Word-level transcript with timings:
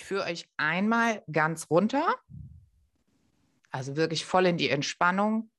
Ich 0.00 0.06
führe 0.06 0.24
euch 0.24 0.48
einmal 0.56 1.22
ganz 1.30 1.66
runter, 1.68 2.16
also 3.70 3.96
wirklich 3.96 4.24
voll 4.24 4.46
in 4.46 4.56
die 4.56 4.70
Entspannung. 4.70 5.50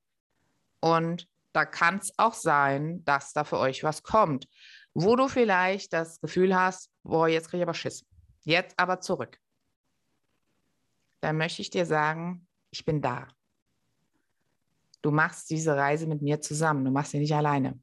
Und 0.79 1.29
da 1.53 1.63
kann 1.63 1.99
es 1.99 2.11
auch 2.17 2.33
sein, 2.33 3.05
dass 3.05 3.33
da 3.33 3.43
für 3.43 3.59
euch 3.59 3.83
was 3.83 4.01
kommt, 4.01 4.47
wo 4.95 5.15
du 5.15 5.27
vielleicht 5.27 5.93
das 5.93 6.19
Gefühl 6.21 6.55
hast, 6.55 6.89
boah, 7.03 7.27
jetzt 7.27 7.49
kriege 7.49 7.59
ich 7.59 7.63
aber 7.65 7.75
Schiss. 7.75 8.03
Jetzt 8.41 8.79
aber 8.79 8.99
zurück. 8.99 9.37
Dann 11.19 11.37
möchte 11.37 11.61
ich 11.61 11.69
dir 11.69 11.85
sagen, 11.85 12.47
ich 12.71 12.83
bin 12.83 12.99
da. 12.99 13.27
Du 15.03 15.11
machst 15.11 15.51
diese 15.51 15.75
Reise 15.75 16.07
mit 16.07 16.23
mir 16.23 16.41
zusammen. 16.41 16.83
Du 16.83 16.89
machst 16.89 17.11
sie 17.11 17.19
nicht 17.19 17.35
alleine. 17.35 17.79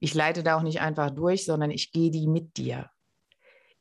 Ich 0.00 0.14
leite 0.14 0.42
da 0.42 0.56
auch 0.56 0.62
nicht 0.62 0.80
einfach 0.80 1.10
durch, 1.10 1.44
sondern 1.44 1.70
ich 1.70 1.92
gehe 1.92 2.10
die 2.10 2.26
mit 2.26 2.56
dir. 2.56 2.90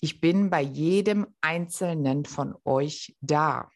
Ich 0.03 0.19
bin 0.19 0.49
bei 0.49 0.59
jedem 0.59 1.33
Einzelnen 1.39 2.25
von 2.25 2.57
euch 2.65 3.15
da. 3.21 3.71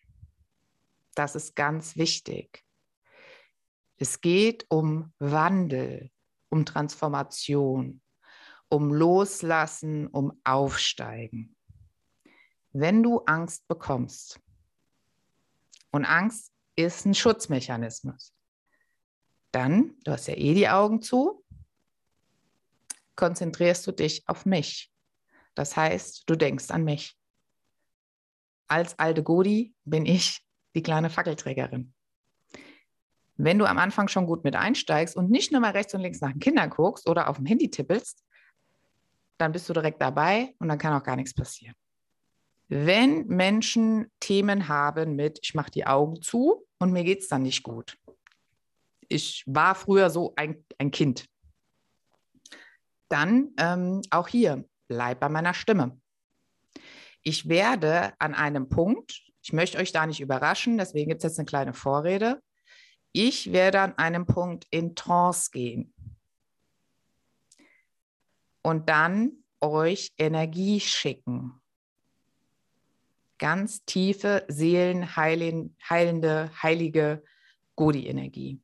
Das 1.15 1.35
ist 1.35 1.55
ganz 1.55 1.95
wichtig. 1.95 2.65
Es 3.95 4.19
geht 4.19 4.65
um 4.67 5.13
Wandel, 5.19 6.11
um 6.49 6.65
Transformation, 6.65 8.01
um 8.67 8.93
Loslassen, 8.93 10.07
um 10.07 10.37
Aufsteigen. 10.43 11.55
Wenn 12.73 13.03
du 13.03 13.19
Angst 13.19 13.65
bekommst, 13.69 14.37
und 15.91 16.03
Angst 16.03 16.51
ist 16.75 17.05
ein 17.05 17.15
Schutzmechanismus, 17.15 18.33
dann, 19.53 19.95
du 20.03 20.11
hast 20.11 20.27
ja 20.27 20.35
eh 20.35 20.53
die 20.53 20.67
Augen 20.67 21.01
zu, 21.01 21.41
konzentrierst 23.15 23.87
du 23.87 23.93
dich 23.93 24.27
auf 24.27 24.45
mich. 24.45 24.91
Das 25.57 25.75
heißt, 25.75 26.29
du 26.29 26.35
denkst 26.35 26.69
an 26.69 26.83
mich. 26.83 27.17
Als 28.67 28.99
alte 28.99 29.23
Godi 29.23 29.73
bin 29.85 30.05
ich 30.05 30.45
die 30.75 30.83
kleine 30.83 31.09
Fackelträgerin. 31.09 31.95
Wenn 33.37 33.57
du 33.57 33.65
am 33.65 33.79
Anfang 33.79 34.07
schon 34.07 34.27
gut 34.27 34.43
mit 34.43 34.55
einsteigst 34.55 35.15
und 35.15 35.31
nicht 35.31 35.51
nur 35.51 35.59
mal 35.59 35.71
rechts 35.71 35.95
und 35.95 36.01
links 36.01 36.21
nach 36.21 36.31
den 36.31 36.39
Kindern 36.39 36.69
guckst 36.69 37.09
oder 37.09 37.27
auf 37.27 37.37
dem 37.37 37.47
Handy 37.47 37.71
tippelst, 37.71 38.23
dann 39.39 39.51
bist 39.51 39.67
du 39.67 39.73
direkt 39.73 39.99
dabei 39.99 40.53
und 40.59 40.67
dann 40.67 40.77
kann 40.77 40.93
auch 40.93 41.03
gar 41.03 41.15
nichts 41.15 41.33
passieren. 41.33 41.75
Wenn 42.67 43.25
Menschen 43.25 44.11
Themen 44.19 44.67
haben 44.67 45.15
mit, 45.15 45.39
ich 45.41 45.55
mache 45.55 45.71
die 45.71 45.87
Augen 45.87 46.21
zu 46.21 46.67
und 46.77 46.91
mir 46.91 47.03
geht 47.03 47.21
es 47.21 47.29
dann 47.29 47.41
nicht 47.41 47.63
gut. 47.63 47.97
Ich 49.07 49.43
war 49.47 49.73
früher 49.73 50.11
so 50.11 50.33
ein, 50.35 50.63
ein 50.77 50.91
Kind. 50.91 51.25
Dann 53.09 53.53
ähm, 53.57 54.01
auch 54.11 54.27
hier, 54.27 54.67
bleib 54.87 55.19
bei 55.19 55.29
meiner 55.29 55.53
Stimme. 55.53 55.99
Ich 57.23 57.49
werde 57.49 58.13
an 58.19 58.33
einem 58.33 58.69
Punkt, 58.69 59.21
ich 59.41 59.53
möchte 59.53 59.77
euch 59.77 59.91
da 59.91 60.05
nicht 60.05 60.19
überraschen, 60.19 60.77
deswegen 60.77 61.09
gibt 61.09 61.23
es 61.23 61.31
jetzt 61.31 61.39
eine 61.39 61.45
kleine 61.45 61.73
Vorrede. 61.73 62.41
Ich 63.11 63.51
werde 63.51 63.81
an 63.81 63.97
einem 63.97 64.25
Punkt 64.25 64.65
in 64.69 64.95
Trance 64.95 65.49
gehen 65.51 65.93
und 68.61 68.89
dann 68.89 69.43
euch 69.61 70.13
Energie 70.17 70.79
schicken. 70.79 71.61
Ganz 73.39 73.83
tiefe, 73.85 74.45
seelenheilende, 74.47 76.51
heilige 76.61 77.23
Godi-Energie, 77.75 78.59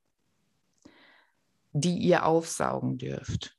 die 1.71 1.97
ihr 1.97 2.25
aufsaugen 2.25 2.97
dürft. 2.97 3.57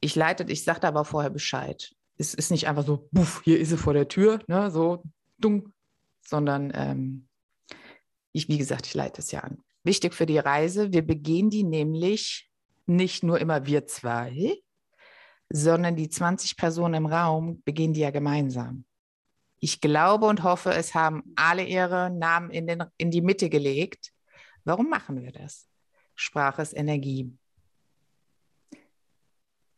Ich 0.00 0.14
leite, 0.14 0.44
ich 0.48 0.64
sagte 0.64 0.86
aber 0.86 1.04
vorher 1.04 1.30
Bescheid. 1.30 1.92
Es 2.16 2.34
ist 2.34 2.50
nicht 2.50 2.68
einfach 2.68 2.84
so, 2.84 3.08
buff, 3.12 3.42
hier 3.44 3.58
ist 3.58 3.70
sie 3.70 3.76
vor 3.76 3.94
der 3.94 4.08
Tür, 4.08 4.40
ne, 4.46 4.70
so 4.70 5.02
dumm, 5.38 5.72
sondern 6.20 6.72
ähm, 6.74 7.28
ich, 8.32 8.48
wie 8.48 8.58
gesagt, 8.58 8.86
ich 8.86 8.94
leite 8.94 9.20
es 9.20 9.30
ja 9.30 9.40
an. 9.40 9.58
Wichtig 9.84 10.14
für 10.14 10.26
die 10.26 10.38
Reise, 10.38 10.92
wir 10.92 11.06
begehen 11.06 11.50
die 11.50 11.64
nämlich 11.64 12.50
nicht 12.86 13.22
nur 13.22 13.38
immer 13.40 13.66
wir 13.66 13.86
zwei, 13.86 14.56
sondern 15.50 15.96
die 15.96 16.08
20 16.08 16.56
Personen 16.56 16.94
im 16.94 17.06
Raum 17.06 17.62
begehen 17.64 17.92
die 17.92 18.00
ja 18.00 18.10
gemeinsam. 18.10 18.84
Ich 19.60 19.80
glaube 19.80 20.26
und 20.26 20.42
hoffe, 20.42 20.72
es 20.72 20.94
haben 20.94 21.22
alle 21.36 21.64
ihre 21.64 22.10
Namen 22.10 22.50
in, 22.50 22.66
den, 22.66 22.84
in 22.96 23.10
die 23.10 23.22
Mitte 23.22 23.48
gelegt. 23.48 24.12
Warum 24.64 24.88
machen 24.88 25.22
wir 25.22 25.32
das? 25.32 25.68
Sprache 26.14 26.62
ist 26.62 26.76
Energie. 26.76 27.32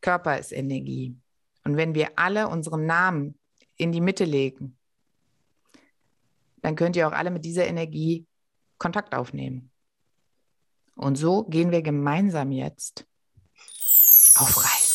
Körper 0.01 0.39
ist 0.39 0.53
Energie. 0.53 1.17
Und 1.65 1.77
wenn 1.77 1.95
wir 1.95 2.13
alle 2.17 2.49
unseren 2.49 2.87
Namen 2.87 3.39
in 3.77 3.93
die 3.93 4.01
Mitte 4.01 4.25
legen, 4.25 4.77
dann 6.63 6.77
könnt 6.77 6.97
ihr 6.97 7.09
auch 7.09 7.13
alle 7.13 7.31
mit 7.31 7.45
dieser 7.45 7.67
Energie 7.67 8.27
Kontakt 8.79 9.15
aufnehmen. 9.15 9.71
Und 10.95 11.17
so 11.17 11.45
gehen 11.45 11.71
wir 11.71 11.83
gemeinsam 11.83 12.51
jetzt 12.51 13.07
auf 14.37 14.57
Reisen. 14.57 14.91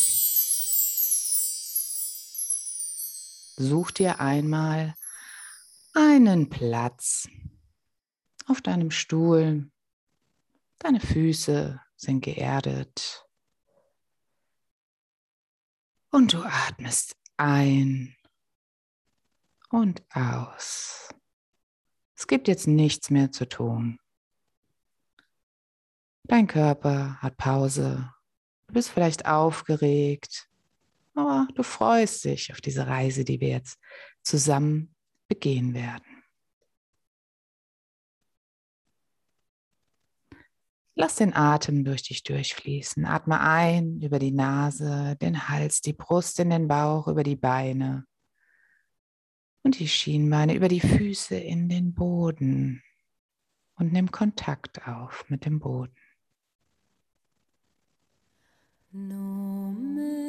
Such 3.57 3.91
dir 3.91 4.19
einmal 4.19 4.95
einen 5.93 6.49
Platz 6.49 7.27
auf 8.47 8.61
deinem 8.61 8.91
Stuhl. 8.91 9.71
Deine 10.79 10.99
Füße 10.99 11.79
sind 11.95 12.21
geerdet. 12.21 13.24
Und 16.15 16.31
du 16.31 16.43
atmest 16.43 17.13
ein 17.35 18.15
und 19.69 20.01
aus. 20.13 21.09
Es 22.15 22.25
gibt 22.25 22.47
jetzt 22.47 22.67
nichts 22.67 23.09
mehr 23.09 23.33
zu 23.33 23.45
tun. 23.49 23.99
Dein 26.23 26.47
Körper 26.47 27.17
hat 27.21 27.35
Pause. 27.35 28.13
Du 28.67 28.75
bist 28.75 28.91
vielleicht 28.91 29.25
aufgeregt, 29.25 30.47
aber 31.15 31.49
du 31.53 31.63
freust 31.63 32.23
dich 32.23 32.49
auf 32.53 32.61
diese 32.61 32.87
Reise, 32.87 33.25
die 33.25 33.41
wir 33.41 33.49
jetzt 33.49 33.77
zusammen 34.23 34.95
begehen 35.27 35.73
werden. 35.73 36.14
Lass 40.97 41.17
den 41.17 41.35
Atem 41.35 41.83
durch 41.83 42.03
dich 42.03 42.23
durchfließen. 42.23 43.05
Atme 43.05 43.41
ein 43.41 44.01
über 44.01 44.17
die 44.17 44.31
Nase, 44.31 45.17
den 45.21 45.49
Hals, 45.49 45.81
die 45.81 45.91
Brust 45.91 46.39
in 46.39 46.49
den 46.49 46.69
Bauch, 46.69 47.09
über 47.09 47.23
die 47.23 47.35
Beine 47.35 48.05
und 49.63 49.77
die 49.79 49.89
Schienbeine, 49.89 50.55
über 50.55 50.69
die 50.69 50.79
Füße 50.79 51.35
in 51.35 51.67
den 51.67 51.93
Boden 51.93 52.81
und 53.75 53.91
nimm 53.91 54.09
Kontakt 54.09 54.87
auf 54.87 55.25
mit 55.27 55.45
dem 55.45 55.59
Boden. 55.59 55.95
No 58.93 59.71
me 59.71 60.25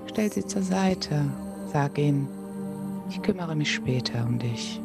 stell 0.07 0.31
sie 0.31 0.45
zur 0.45 0.61
Seite. 0.61 1.25
Sag 1.71 1.97
ihnen, 1.97 2.27
ich 3.09 3.21
kümmere 3.21 3.55
mich 3.55 3.73
später 3.73 4.25
um 4.25 4.39
dich. 4.39 4.81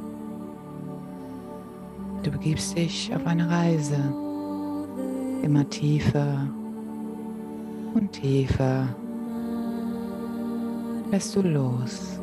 Du 2.22 2.30
begibst 2.30 2.76
dich 2.76 3.14
auf 3.14 3.26
eine 3.26 3.48
Reise 3.48 4.14
Immer 5.42 5.68
tiefer 5.70 6.48
und 7.94 8.12
tiefer 8.12 8.88
lässt 11.10 11.34
du 11.34 11.42
los. 11.42 12.20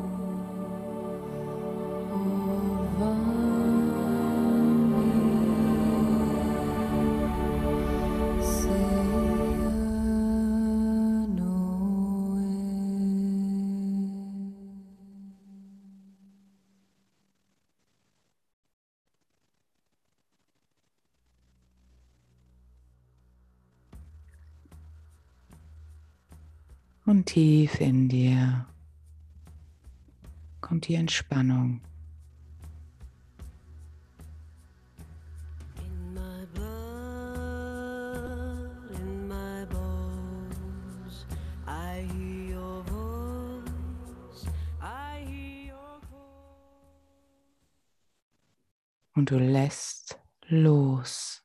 Und 49.18 49.32
du 49.32 49.36
lässt 49.36 50.16
los. 50.46 51.42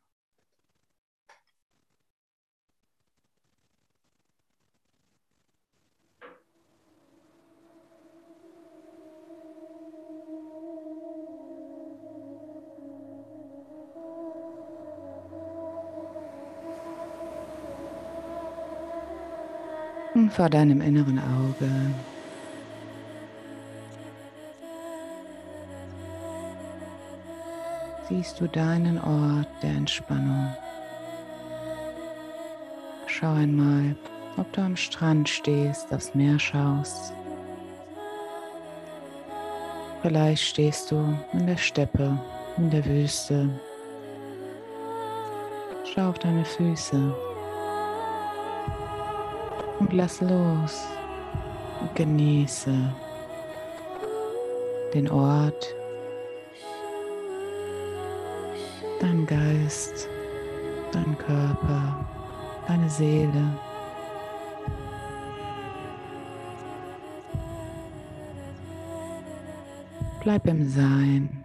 Und 20.13 20.31
vor 20.31 20.47
deinem 20.47 20.79
inneren 20.81 21.17
Auge 21.17 22.12
siehst 28.07 28.39
du 28.39 28.47
deinen 28.47 28.97
Ort 28.97 29.47
der 29.61 29.71
Entspannung. 29.71 30.53
Schau 33.07 33.33
einmal, 33.33 33.95
ob 34.38 34.51
du 34.53 34.61
am 34.61 34.75
Strand 34.75 35.29
stehst, 35.29 35.94
aufs 35.94 36.13
Meer 36.15 36.39
schaust. 36.39 37.13
Vielleicht 40.01 40.44
stehst 40.44 40.91
du 40.91 41.17
in 41.31 41.47
der 41.47 41.57
Steppe, 41.57 42.17
in 42.57 42.69
der 42.69 42.83
Wüste. 42.85 43.50
Schau 45.85 46.09
auf 46.09 46.19
deine 46.19 46.44
Füße 46.44 47.15
und 49.79 49.94
lass 49.94 50.19
los 50.21 50.85
und 51.81 51.95
genieße 51.95 52.73
den 54.94 55.09
Ort, 55.09 55.75
dein 59.03 59.25
Geist, 59.25 60.07
dein 60.94 61.17
Körper, 61.17 62.05
deine 62.67 62.89
Seele. 62.89 63.59
Bleib 70.21 70.47
im 70.47 70.69
Sein. 70.69 71.42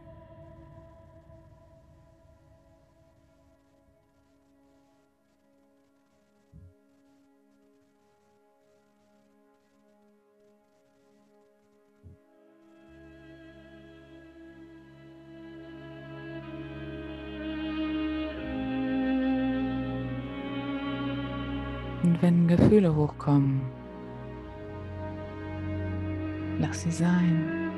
Sie 26.79 26.93
sein, 26.93 27.73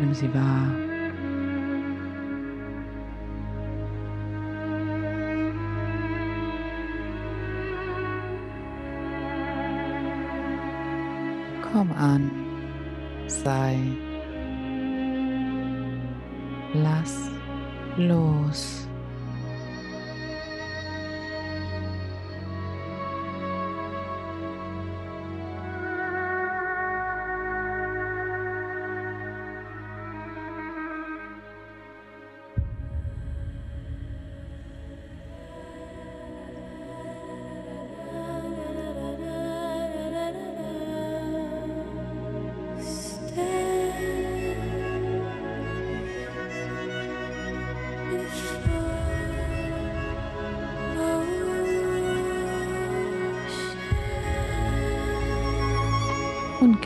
nimm 0.00 0.12
sie 0.12 0.32
wahr. 0.34 0.66
Komm 11.72 11.92
an, 11.92 12.30
sei, 13.28 13.78
lass 16.74 17.30
los. 17.96 18.79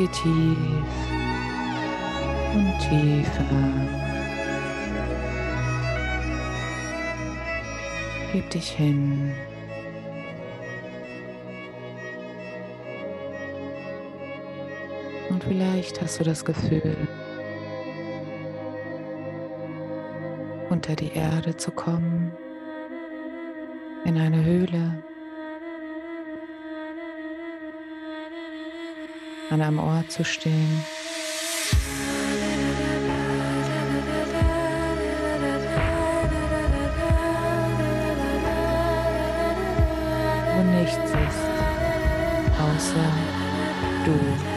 Geh 0.04 0.08
tief 0.08 0.94
und 2.54 2.78
tiefer. 2.78 3.44
Gib 8.32 8.50
dich 8.50 8.70
hin. 8.70 9.32
Und 15.30 15.42
vielleicht 15.44 16.00
hast 16.00 16.20
du 16.20 16.24
das 16.24 16.44
Gefühl, 16.44 16.96
unter 20.70 20.96
die 20.96 21.12
Erde 21.12 21.56
zu 21.56 21.70
kommen, 21.70 22.32
in 24.04 24.18
eine 24.18 24.44
Höhle. 24.44 25.02
An 29.54 29.62
einem 29.62 29.78
Ort 29.78 30.10
zu 30.10 30.24
stehen. 30.24 30.84
Wo 40.56 40.62
nichts 40.80 40.96
ist, 40.96 41.44
außer 42.58 43.12
du. 44.04 44.53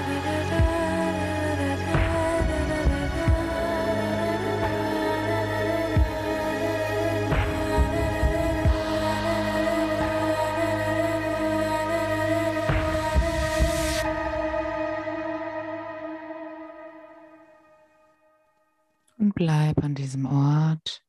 Bleib 19.38 19.84
an 19.84 19.94
diesem 19.94 20.26
Ort. 20.26 21.04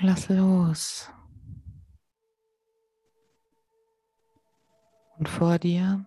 Lass 0.00 0.28
los. 0.28 1.08
Und 5.16 5.28
vor 5.28 5.58
dir 5.58 6.04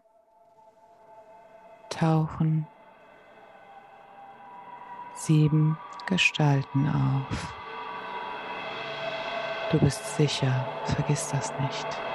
tauchen 1.90 2.68
sieben 5.16 5.78
Gestalten 6.06 6.90
auf. 6.90 7.54
Du 9.72 9.80
bist 9.80 10.18
sicher, 10.18 10.68
vergiss 10.84 11.30
das 11.30 11.58
nicht. 11.62 12.07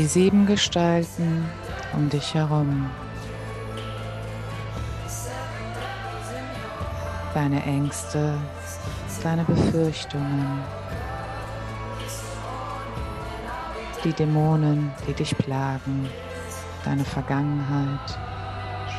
Die 0.00 0.06
sieben 0.06 0.46
Gestalten 0.46 1.44
um 1.92 2.08
dich 2.08 2.32
herum. 2.32 2.88
Deine 7.34 7.62
Ängste, 7.64 8.38
deine 9.22 9.44
Befürchtungen, 9.44 10.64
die 14.02 14.14
Dämonen, 14.14 14.90
die 15.06 15.12
dich 15.12 15.36
plagen, 15.36 16.08
deine 16.82 17.04
Vergangenheit. 17.04 18.18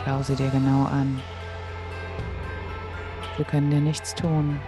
Schau 0.05 0.21
sie 0.21 0.35
dir 0.35 0.51
genau 0.51 0.83
an. 0.85 1.19
Sie 3.39 3.43
können 3.43 3.71
dir 3.71 3.81
nichts 3.81 4.13
tun. 4.13 4.59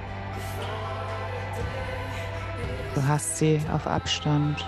Du 2.96 3.08
hast 3.08 3.38
sie 3.38 3.62
auf 3.72 3.86
Abstand 3.86 4.66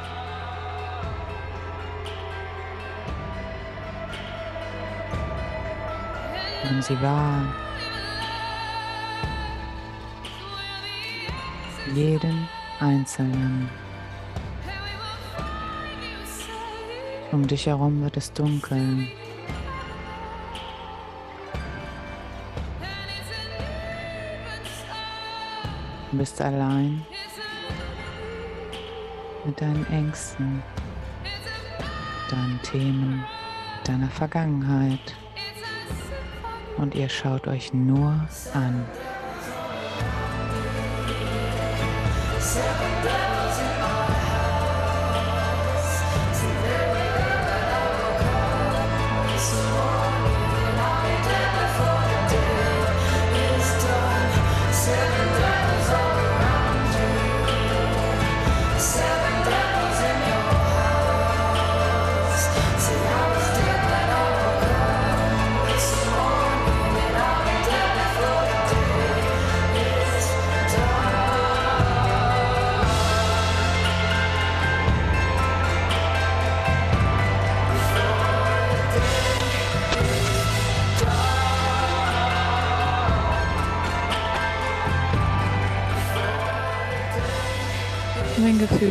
Nimm 6.70 6.82
sie 6.82 7.00
wahr. 7.00 7.44
Jeden 11.94 12.48
einzelnen. 12.80 13.70
Um 17.32 17.46
dich 17.46 17.68
herum 17.68 18.02
wird 18.02 18.18
es 18.18 18.34
dunkel. 18.34 19.08
Du 26.12 26.18
bist 26.18 26.42
allein 26.42 27.06
mit 29.46 29.62
deinen 29.62 29.86
Ängsten, 29.92 30.64
deinen 32.32 32.60
Themen, 32.64 33.24
deiner 33.84 34.10
Vergangenheit 34.10 35.16
und 36.78 36.96
ihr 36.96 37.10
schaut 37.10 37.48
euch 37.48 37.74
nur 37.74 38.20
an. 38.54 38.86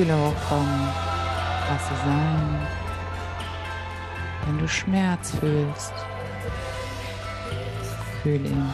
Gefühle 0.05 0.19
hochkommen, 0.19 0.89
lass 1.71 1.89
sie 1.89 1.97
sein. 2.05 2.67
Wenn 4.45 4.59
du 4.59 4.69
Schmerz 4.69 5.33
fühlst, 5.41 5.95
fühl 8.23 8.45
ihn. 8.45 8.71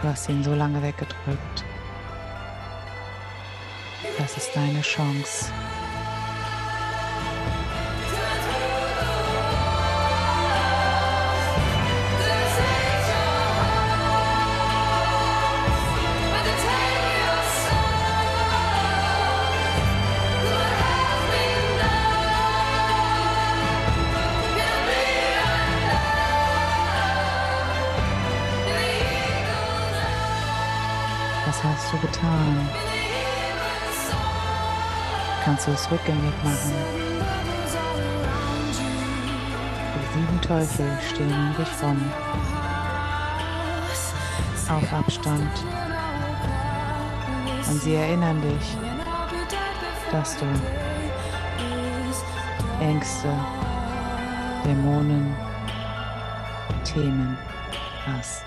Du 0.00 0.08
hast 0.08 0.26
ihn 0.30 0.42
so 0.42 0.54
lange 0.54 0.82
weggedrückt. 0.82 1.64
Das 4.16 4.36
ist 4.38 4.56
deine 4.56 4.80
Chance. 4.80 5.52
Es 35.72 35.90
rückgängig 35.90 36.34
machen? 36.44 36.72
Die 39.94 40.06
sieben 40.12 40.40
Teufel 40.42 40.98
stehen 41.08 41.32
um 41.32 41.56
dich 41.56 41.82
rum. 41.82 42.12
Auf 44.68 44.92
Abstand. 44.92 45.64
Und 47.70 47.82
sie 47.82 47.94
erinnern 47.94 48.42
dich, 48.42 48.76
dass 50.10 50.36
du 50.36 50.44
Ängste, 52.80 53.32
Dämonen, 54.64 55.34
Themen 56.84 57.38
hast. 58.06 58.44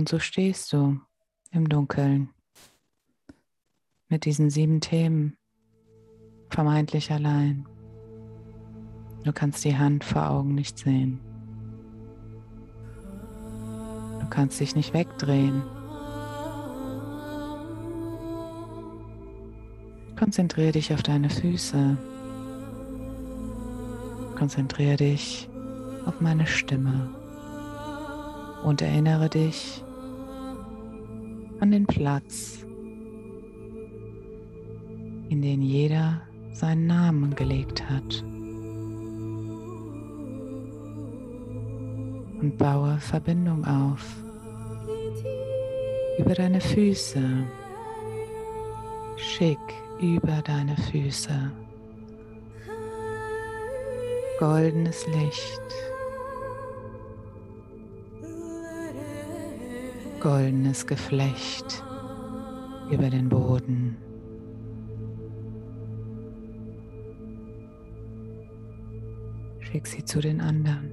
Und 0.00 0.08
so 0.08 0.18
stehst 0.18 0.72
du 0.72 0.98
im 1.50 1.68
Dunkeln 1.68 2.30
mit 4.08 4.24
diesen 4.24 4.48
sieben 4.48 4.80
Themen, 4.80 5.36
vermeintlich 6.48 7.12
allein. 7.12 7.68
Du 9.24 9.32
kannst 9.34 9.62
die 9.62 9.76
Hand 9.76 10.02
vor 10.02 10.30
Augen 10.30 10.54
nicht 10.54 10.78
sehen. 10.78 11.20
Du 14.20 14.26
kannst 14.30 14.58
dich 14.58 14.74
nicht 14.74 14.94
wegdrehen. 14.94 15.62
Konzentriere 20.18 20.72
dich 20.72 20.94
auf 20.94 21.02
deine 21.02 21.28
Füße. 21.28 21.98
Konzentriere 24.34 24.96
dich 24.96 25.50
auf 26.06 26.22
meine 26.22 26.46
Stimme 26.46 27.10
und 28.64 28.80
erinnere 28.80 29.28
dich 29.28 29.84
an 31.60 31.70
den 31.70 31.86
Platz, 31.86 32.64
in 35.28 35.42
den 35.42 35.62
jeder 35.62 36.22
seinen 36.52 36.86
Namen 36.86 37.34
gelegt 37.34 37.88
hat. 37.88 38.24
Und 42.40 42.56
baue 42.56 42.98
Verbindung 42.98 43.64
auf 43.66 44.02
über 46.18 46.34
deine 46.34 46.60
Füße. 46.60 47.22
Schick 49.16 49.58
über 50.00 50.42
deine 50.42 50.76
Füße. 50.90 51.52
Goldenes 54.38 55.06
Licht. 55.08 55.60
Goldenes 60.20 60.86
Geflecht 60.86 61.82
über 62.90 63.08
den 63.08 63.30
Boden. 63.30 63.96
Schick 69.60 69.86
sie 69.86 70.04
zu 70.04 70.20
den 70.20 70.42
anderen. 70.42 70.92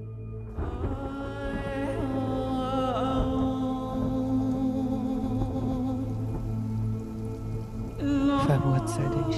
Verwurzel 8.46 9.10
dich. 9.10 9.36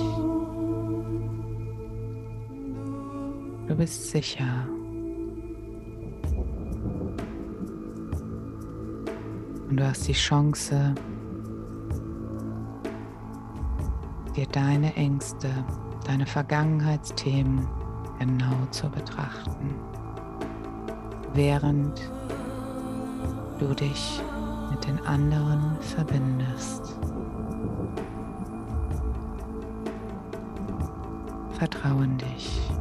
Du 3.66 3.74
bist 3.74 4.10
sicher. 4.10 4.68
Und 9.70 9.76
du 9.76 9.88
hast 9.88 10.08
die 10.08 10.12
Chance, 10.14 10.94
dir 14.34 14.46
deine 14.50 14.92
Ängste, 14.96 15.48
deine 16.04 16.26
Vergangenheitsthemen 16.26 17.68
genau 18.18 18.66
zu 18.72 18.90
betrachten, 18.90 19.76
während 21.34 22.00
du 23.60 23.72
dich 23.72 24.20
mit 24.72 24.84
den 24.88 25.06
anderen 25.06 25.76
verbindest. 25.80 26.98
Vertrauen 31.52 32.18
dich. 32.18 32.72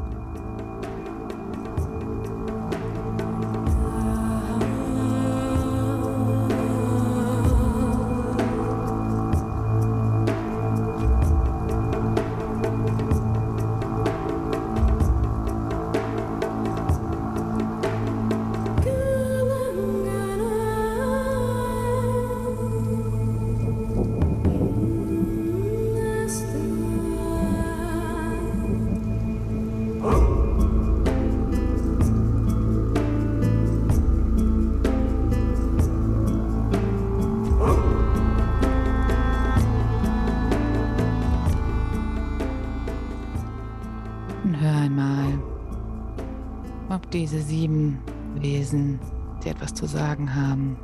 Diese 47.11 47.41
sieben 47.41 47.99
Wesen 48.35 48.99
die 49.43 49.49
etwas 49.49 49.73
zu 49.73 49.85
sagen 49.85 50.33
haben. 50.33 50.77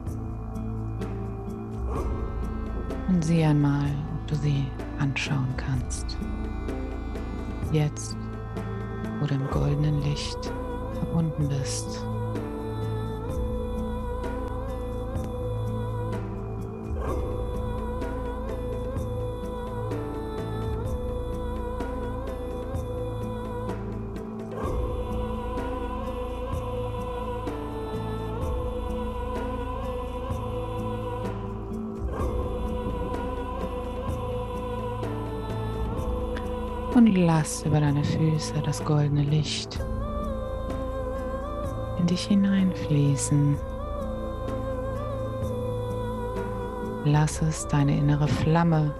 Und 3.08 3.24
sieh 3.24 3.44
einmal, 3.44 3.92
ob 4.16 4.28
du 4.28 4.36
sie 4.36 4.66
anschauen 5.00 5.54
kannst. 5.58 6.18
Jetzt, 7.72 8.16
wo 9.20 9.26
du 9.26 9.36
im 9.36 9.48
goldenen 9.50 10.02
Licht 10.02 10.52
verbunden 10.94 11.48
bist. 11.50 12.06
Lass 37.38 37.66
über 37.66 37.82
deine 37.82 38.02
Füße 38.02 38.54
das 38.64 38.82
goldene 38.86 39.24
Licht 39.24 39.78
in 42.00 42.08
dich 42.08 42.28
hineinfließen. 42.28 43.58
Lass 47.04 47.42
es 47.42 47.68
deine 47.68 47.98
innere 47.98 48.30
Flamme, 48.30 48.96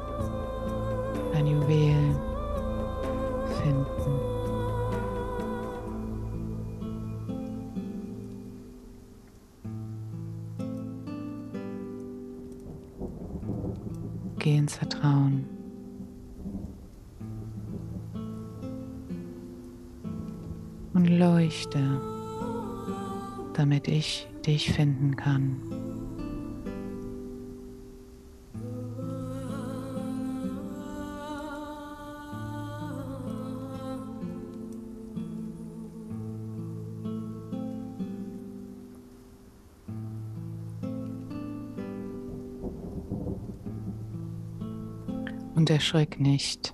erschrick 45.76 46.22
nicht. 46.22 46.74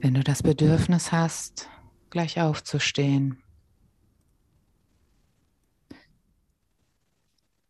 Wenn 0.00 0.12
du 0.12 0.22
das 0.22 0.42
Bedürfnis 0.42 1.12
hast, 1.12 1.70
gleich 2.10 2.38
aufzustehen. 2.38 3.42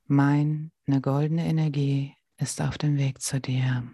Meine 0.08 0.70
goldene 1.00 1.46
Energie 1.46 2.16
ist 2.38 2.60
auf 2.60 2.76
dem 2.76 2.96
Weg 2.96 3.22
zu 3.22 3.40
dir. 3.40 3.84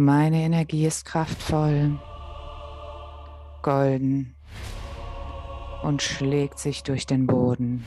Meine 0.00 0.42
Energie 0.42 0.86
ist 0.86 1.04
kraftvoll, 1.06 1.98
golden 3.62 4.36
und 5.82 6.02
schlägt 6.02 6.60
sich 6.60 6.84
durch 6.84 7.04
den 7.04 7.26
Boden. 7.26 7.84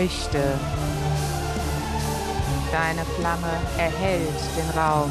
Leuchte. 0.00 0.42
Deine 2.72 3.04
Flamme 3.04 3.52
erhellt 3.76 4.40
den 4.56 4.80
Raum. 4.80 5.10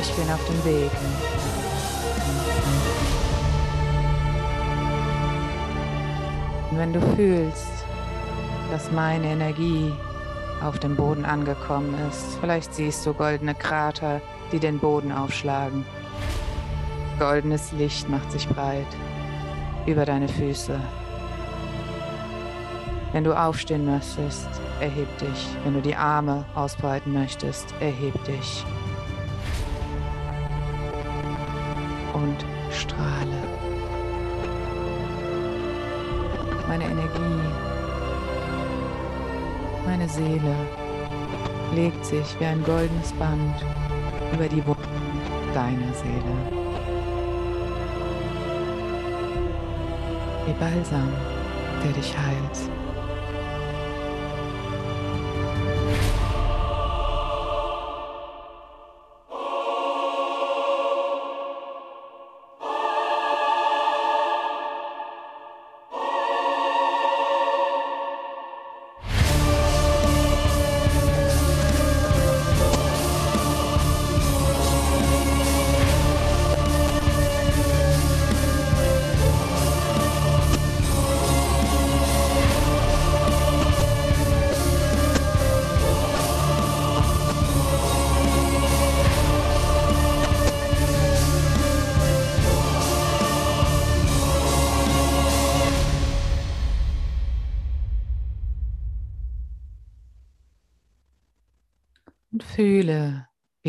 Ich 0.00 0.12
bin 0.12 0.30
auf 0.30 0.44
dem 0.46 0.64
Weg. 0.64 0.90
Und 6.70 6.78
wenn 6.78 6.92
du 6.92 7.00
fühlst, 7.16 7.66
dass 8.70 8.90
meine 8.92 9.28
Energie 9.28 9.92
auf 10.62 10.78
dem 10.80 10.96
Boden 10.96 11.24
angekommen 11.24 11.94
ist, 12.10 12.36
vielleicht 12.40 12.74
siehst 12.74 13.06
du 13.06 13.14
goldene 13.14 13.54
Krater, 13.54 14.20
die 14.52 14.58
den 14.58 14.78
Boden 14.78 15.12
aufschlagen. 15.12 15.86
Goldenes 17.18 17.72
Licht 17.72 18.08
macht 18.10 18.30
sich 18.32 18.46
breit 18.48 18.86
über 19.88 20.04
deine 20.04 20.28
Füße. 20.28 20.78
Wenn 23.12 23.24
du 23.24 23.32
aufstehen 23.32 23.86
möchtest, 23.86 24.48
erheb 24.80 25.08
dich. 25.18 25.46
Wenn 25.64 25.72
du 25.72 25.80
die 25.80 25.96
Arme 25.96 26.44
ausbreiten 26.54 27.12
möchtest, 27.14 27.74
erheb 27.80 28.12
dich. 28.24 28.64
Und 32.12 32.44
strahle. 32.70 33.42
Meine 36.68 36.84
Energie, 36.84 37.40
meine 39.86 40.06
Seele 40.06 40.54
legt 41.74 42.04
sich 42.04 42.38
wie 42.38 42.44
ein 42.44 42.62
goldenes 42.62 43.12
Band 43.12 43.64
über 44.34 44.48
die 44.48 44.64
Wunden 44.66 44.84
deiner 45.54 45.94
Seele. 45.94 46.57
Wie 50.48 50.54
Balsam, 50.54 51.12
der 51.84 51.92
dich 51.92 52.16
heilt. 52.16 52.77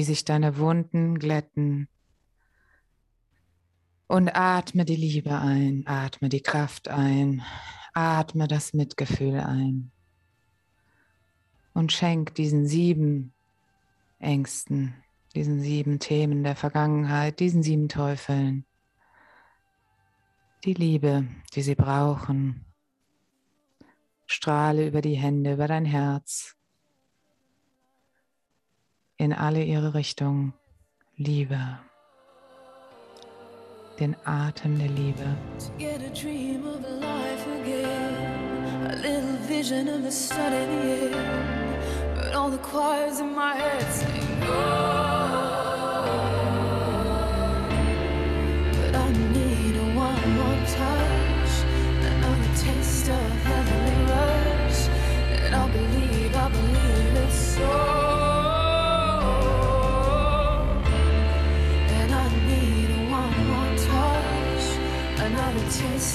Sich 0.09 0.25
deine 0.25 0.57
Wunden 0.57 1.17
glätten. 1.17 1.87
Und 4.07 4.35
atme 4.35 4.85
die 4.85 4.95
Liebe 4.95 5.37
ein, 5.39 5.83
atme 5.85 6.29
die 6.29 6.41
Kraft 6.41 6.87
ein, 6.87 7.43
atme 7.93 8.47
das 8.47 8.73
Mitgefühl 8.73 9.39
ein. 9.39 9.91
Und 11.73 11.91
schenk 11.91 12.35
diesen 12.35 12.67
sieben 12.67 13.33
Ängsten, 14.17 14.95
diesen 15.35 15.61
sieben 15.61 15.99
Themen 15.99 16.43
der 16.43 16.55
Vergangenheit, 16.55 17.39
diesen 17.39 17.63
sieben 17.63 17.87
Teufeln 17.87 18.65
die 20.65 20.73
Liebe, 20.73 21.25
die 21.55 21.61
sie 21.61 21.75
brauchen. 21.75 22.65
Strahle 24.25 24.87
über 24.87 25.01
die 25.01 25.15
Hände, 25.15 25.53
über 25.53 25.67
dein 25.67 25.85
Herz 25.85 26.58
in 29.19 29.33
alle 29.33 29.63
ihre 29.63 29.93
Richtungen. 29.93 30.53
Liebe. 31.17 31.59
Den 33.99 34.15
Atem 34.25 34.79
der 34.79 34.87
Liebe. 34.87 35.37
all 42.33 42.49
the 42.49 42.57
choirs 42.59 43.19
in 43.19 43.35
my 43.35 43.53
head 43.55 43.91
sing. 43.91 44.43
Oh. 44.43 45.08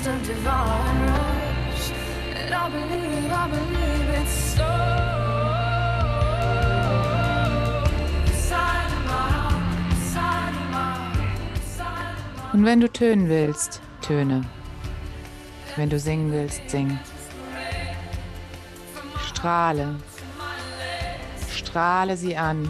Taste 0.04 0.08
of 0.08 0.26
divine 0.26 1.00
rush. 1.06 1.92
And 2.36 2.54
I 2.54 2.68
believe, 2.68 3.32
I 3.32 3.48
believe 3.48 4.08
it's 4.20 4.56
so. 4.56 4.64
Und 12.52 12.64
wenn 12.64 12.80
du 12.80 12.88
tönen 12.88 13.28
willst, 13.28 13.80
töne. 14.00 14.44
Wenn 15.74 15.90
du 15.90 15.98
singen 15.98 16.30
willst, 16.30 16.70
sing. 16.70 16.98
Strahle. 19.26 19.96
Strahle 21.52 22.16
sie 22.16 22.36
an 22.36 22.68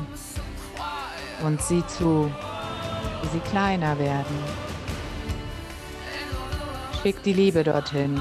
und 1.45 1.61
sieh 1.61 1.87
zu, 1.87 2.31
wie 3.21 3.29
sie 3.29 3.41
kleiner 3.41 3.99
werden 3.99 4.64
Schick 7.05 7.23
die 7.23 7.35
Liebe 7.35 7.63
dorthin. 7.63 8.19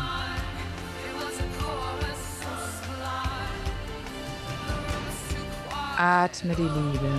Atme 5.95 6.53
die 6.53 6.63
Liebe. 6.63 7.09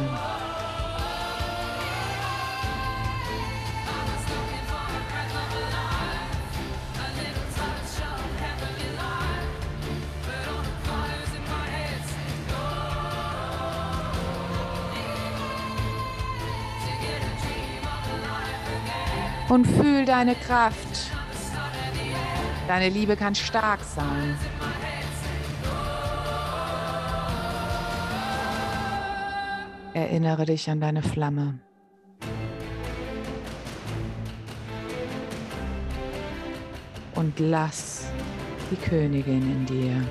Und 19.49 19.67
fühl 19.67 20.05
deine 20.05 20.35
Kraft. 20.35 20.84
Deine 22.67 22.89
Liebe 22.89 23.15
kann 23.15 23.35
stark 23.35 23.81
sein. 23.83 24.39
Erinnere 29.93 30.47
dich 30.47 30.69
an 30.71 30.81
deine 30.81 31.03
Flamme. 31.03 31.59
Und 37.15 37.39
lass 37.39 38.07
die 38.71 38.77
Königin 38.77 39.43
in 39.43 39.67
dir 39.67 40.09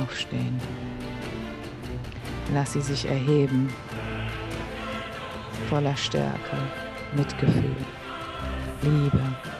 aufstehen. 0.00 0.60
Lass 2.52 2.74
sie 2.74 2.82
sich 2.82 3.06
erheben, 3.06 3.68
voller 5.68 5.96
Stärke, 5.96 6.56
Mitgefühl, 7.16 7.74
Liebe. 8.82 9.55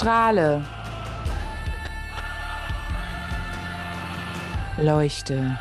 Strahle. 0.00 0.64
Leuchte. 4.78 5.58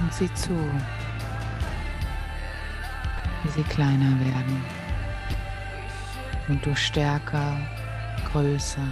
Und 0.00 0.14
sieh 0.14 0.32
zu, 0.32 0.56
wie 3.42 3.50
sie 3.50 3.64
kleiner 3.64 4.18
werden 4.24 4.64
und 6.48 6.64
du 6.64 6.74
stärker, 6.74 7.58
größer, 8.32 8.88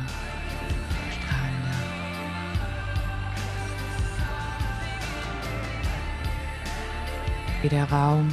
Wie 7.60 7.68
der 7.68 7.90
Raum 7.90 8.28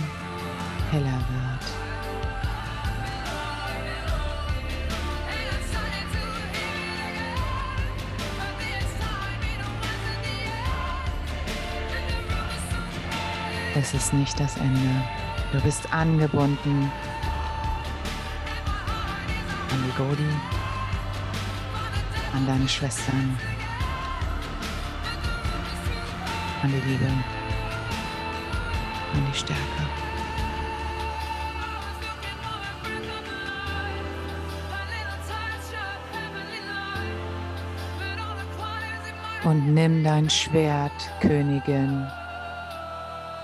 heller 0.91 1.05
wird. 1.07 1.75
Es 13.77 13.93
ist 13.93 14.13
nicht 14.13 14.39
das 14.39 14.57
Ende. 14.57 15.03
Du 15.51 15.59
bist 15.61 15.91
angebunden 15.91 16.91
an 19.71 19.83
die 19.85 19.97
Godi, 19.97 20.29
an 22.33 22.45
deine 22.45 22.69
Schwestern, 22.69 23.37
an 26.61 26.71
die 26.71 26.89
Liebe, 26.89 27.11
an 29.35 29.47
die 29.47 29.53
Stärke. 29.53 29.59
Und 39.43 39.73
nimm 39.73 40.03
dein 40.03 40.29
Schwert, 40.29 40.91
Königin, 41.21 42.07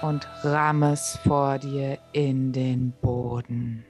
und 0.01 0.27
ramm 0.43 0.82
es 0.84 1.19
vor 1.23 1.60
dir 1.60 1.99
in 2.13 2.51
den 2.51 2.91
Boden. 3.01 3.86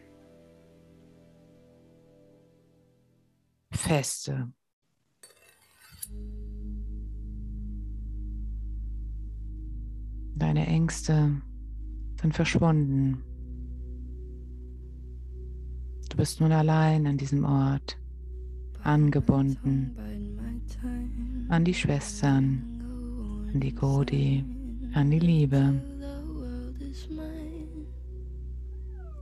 Feste. 3.72 4.52
Deine 10.36 10.68
Ängste 10.68 11.42
sind 12.22 12.34
verschwunden. 12.34 13.24
Du 16.10 16.18
bist 16.18 16.42
nun 16.42 16.52
allein 16.52 17.08
an 17.08 17.18
diesem 17.18 17.46
Ort, 17.46 17.98
angebunden 18.84 19.96
an 21.52 21.66
die 21.66 21.74
Schwestern, 21.74 22.64
an 23.54 23.60
die 23.60 23.76
Godi, 23.76 24.44
an 24.94 25.12
die 25.12 25.20
Liebe. 25.20 25.82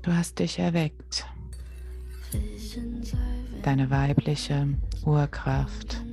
Du 0.03 0.11
hast 0.13 0.37
dich 0.37 0.59
erweckt. 0.59 1.25
Deine 3.63 3.89
weibliche 3.89 4.67
Urkraft. 5.05 6.03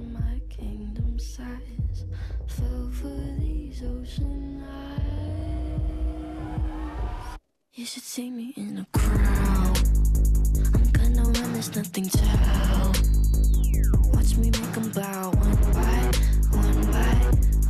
Should 7.86 8.02
see 8.02 8.30
me 8.30 8.52
in 8.56 8.78
a 8.78 8.86
crowd. 8.98 9.78
I'm 10.74 10.90
gonna 10.90 11.22
run, 11.22 11.52
there's 11.52 11.76
nothing 11.76 12.08
to 12.08 12.18
help. 12.18 12.96
Watch 14.12 14.36
me 14.36 14.50
make 14.50 14.72
them 14.72 14.90
bow 14.90 15.30
one 15.30 15.56
by 15.72 16.10
one 16.50 16.80
by 16.90 17.14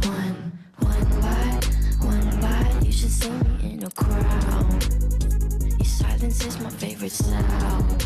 one, 0.08 0.36
one 0.78 1.04
by 1.20 1.60
one 2.00 2.40
by. 2.40 2.86
You 2.86 2.92
should 2.92 3.10
see 3.10 3.28
me 3.30 3.74
in 3.74 3.84
a 3.84 3.90
crowd. 3.90 4.82
Silence 5.84 6.46
is 6.46 6.58
my 6.60 6.70
favorite 6.70 7.12
sound. 7.12 8.04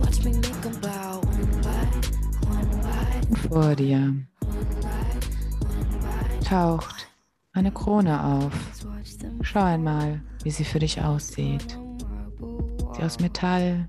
Watch 0.00 0.22
me 0.22 0.32
make 0.32 0.60
them 0.60 0.76
bow 0.82 1.20
one 1.20 1.62
by 1.62 1.84
one 2.46 2.70
by. 2.82 3.48
Vor 3.48 3.74
dir 3.74 4.14
taucht 6.44 7.06
eine 7.52 7.72
Krone 7.72 8.22
auf. 8.22 8.52
Schau 9.42 9.64
einmal, 9.64 10.20
wie 10.42 10.50
sie 10.50 10.64
für 10.64 10.78
dich 10.78 11.00
aussieht. 11.00 11.78
Sie 12.96 13.02
aus 13.02 13.20
Metall, 13.20 13.88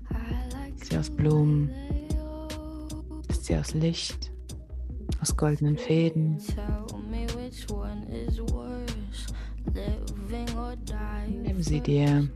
sie 0.76 0.96
aus 0.96 1.10
Blumen, 1.10 1.70
ist 3.28 3.44
sie 3.44 3.56
aus 3.56 3.74
Licht, 3.74 4.32
aus 5.20 5.36
goldenen 5.36 5.76
Fäden. 5.76 6.38
Nimm 11.42 11.62
sie 11.62 11.80
dir 11.80 12.28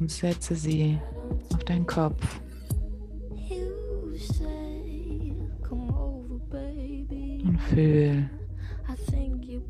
und 0.00 0.10
setze 0.10 0.54
sie 0.54 0.98
auf 1.52 1.64
deinen 1.64 1.86
Kopf. 1.86 2.40
Und 7.44 7.58
fühl, 7.68 8.30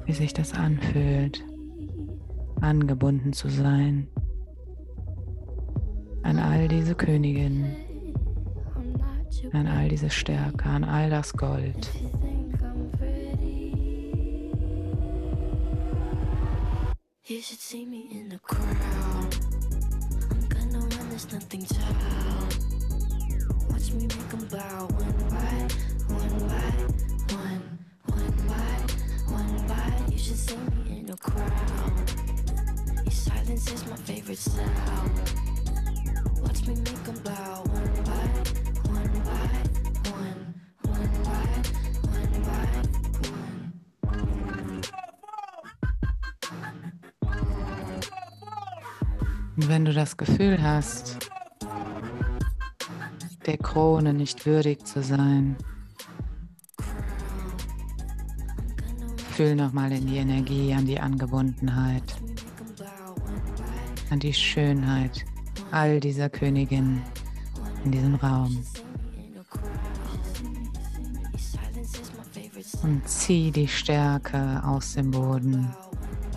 wie 0.07 0.13
sich 0.13 0.33
das 0.33 0.53
anfühlt, 0.55 1.45
angebunden 2.61 3.33
zu 3.33 3.49
sein 3.49 4.09
an 6.23 6.39
all 6.39 6.69
diese 6.69 6.95
Königinnen, 6.95 7.75
an 9.53 9.67
all 9.67 9.89
diese 9.89 10.11
Stärke, 10.11 10.69
an 10.69 10.85
all 10.85 11.09
das 11.09 11.33
Gold. 11.33 11.89
You 17.25 17.43
should 17.43 17.61
see 17.61 17.85
me 17.85 18.09
in 18.11 18.31
the 18.31 18.39
crowd. 18.39 19.37
I'm 20.31 20.49
gonna 20.49 20.79
run, 20.79 21.09
there's 21.11 21.31
nothing 21.31 21.65
to 21.67 22.68
Und 49.69 49.75
wenn 49.75 49.85
du 49.85 49.93
das 49.93 50.17
Gefühl 50.17 50.63
hast, 50.63 51.29
der 53.45 53.59
Krone 53.59 54.15
nicht 54.15 54.47
würdig 54.47 54.87
zu 54.87 55.03
sein, 55.03 55.59
fühl 59.33 59.55
nochmal 59.55 59.93
in 59.93 60.07
die 60.07 60.17
Energie, 60.17 60.73
an 60.73 60.87
die 60.87 60.99
Angebundenheit, 60.99 62.17
an 64.09 64.21
die 64.21 64.33
Schönheit 64.33 65.27
all 65.71 66.01
dieser 66.01 66.31
Königin 66.31 67.03
in 67.85 67.93
diesem 67.93 68.15
Raum. 68.15 68.65
Und 72.83 73.07
zieh 73.07 73.51
die 73.51 73.69
Stärke 73.69 74.63
aus 74.65 74.95
dem 74.95 75.11
Boden. 75.11 75.69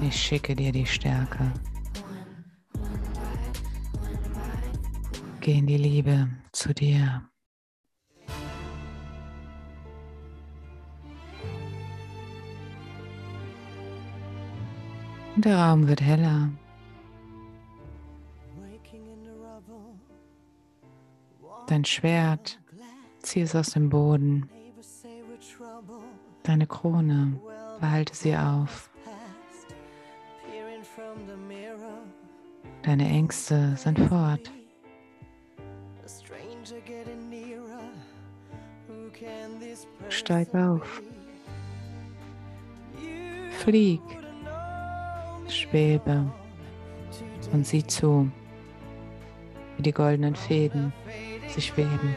Ich 0.01 0.21
schicke 0.21 0.53
dir 0.53 0.73
die 0.73 0.85
Stärke. 0.85 1.53
Geh 5.41 5.57
in 5.57 5.65
die 5.65 5.77
Liebe 5.77 6.29
zu 6.51 6.71
dir. 6.71 7.27
Und 15.35 15.43
der 15.43 15.57
Raum 15.57 15.87
wird 15.87 15.99
heller. 15.99 16.51
Dein 21.65 21.85
Schwert, 21.85 22.61
zieh 23.23 23.41
es 23.41 23.55
aus 23.55 23.71
dem 23.71 23.89
Boden. 23.89 24.47
Deine 26.43 26.67
Krone, 26.67 27.41
behalte 27.79 28.13
sie 28.15 28.37
auf. 28.37 28.91
Deine 32.83 33.07
Ängste 33.07 33.75
sind 33.75 33.97
fort. 33.97 34.51
Steig 40.11 40.53
auf. 40.53 41.01
Flieg. 43.59 44.01
Schwebe. 45.47 46.25
Und 47.53 47.65
sieh 47.65 47.85
zu, 47.85 48.29
wie 49.77 49.83
die 49.83 49.91
goldenen 49.91 50.35
Fäden 50.35 50.93
sich 51.47 51.67
schweben. 51.67 52.15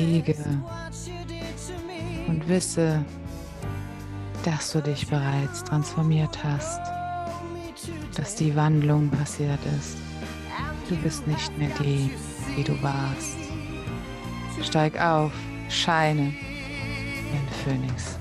Webe 0.00 0.34
und 2.26 2.48
wisse, 2.48 3.04
dass 4.44 4.72
du 4.72 4.80
dich 4.80 5.06
bereits 5.06 5.62
transformiert 5.62 6.42
hast, 6.42 6.80
dass 8.16 8.34
die 8.34 8.56
Wandlung 8.56 9.10
passiert 9.10 9.58
ist. 9.78 9.98
Du 10.88 10.96
bist 10.96 11.26
nicht 11.26 11.56
mehr 11.58 11.68
die, 11.80 12.10
die 12.56 12.64
du 12.64 12.80
warst. 12.82 13.36
Steig 14.62 14.98
auf, 15.00 15.32
scheine 15.68 16.32
ein 16.32 17.48
Phönix 17.64 18.18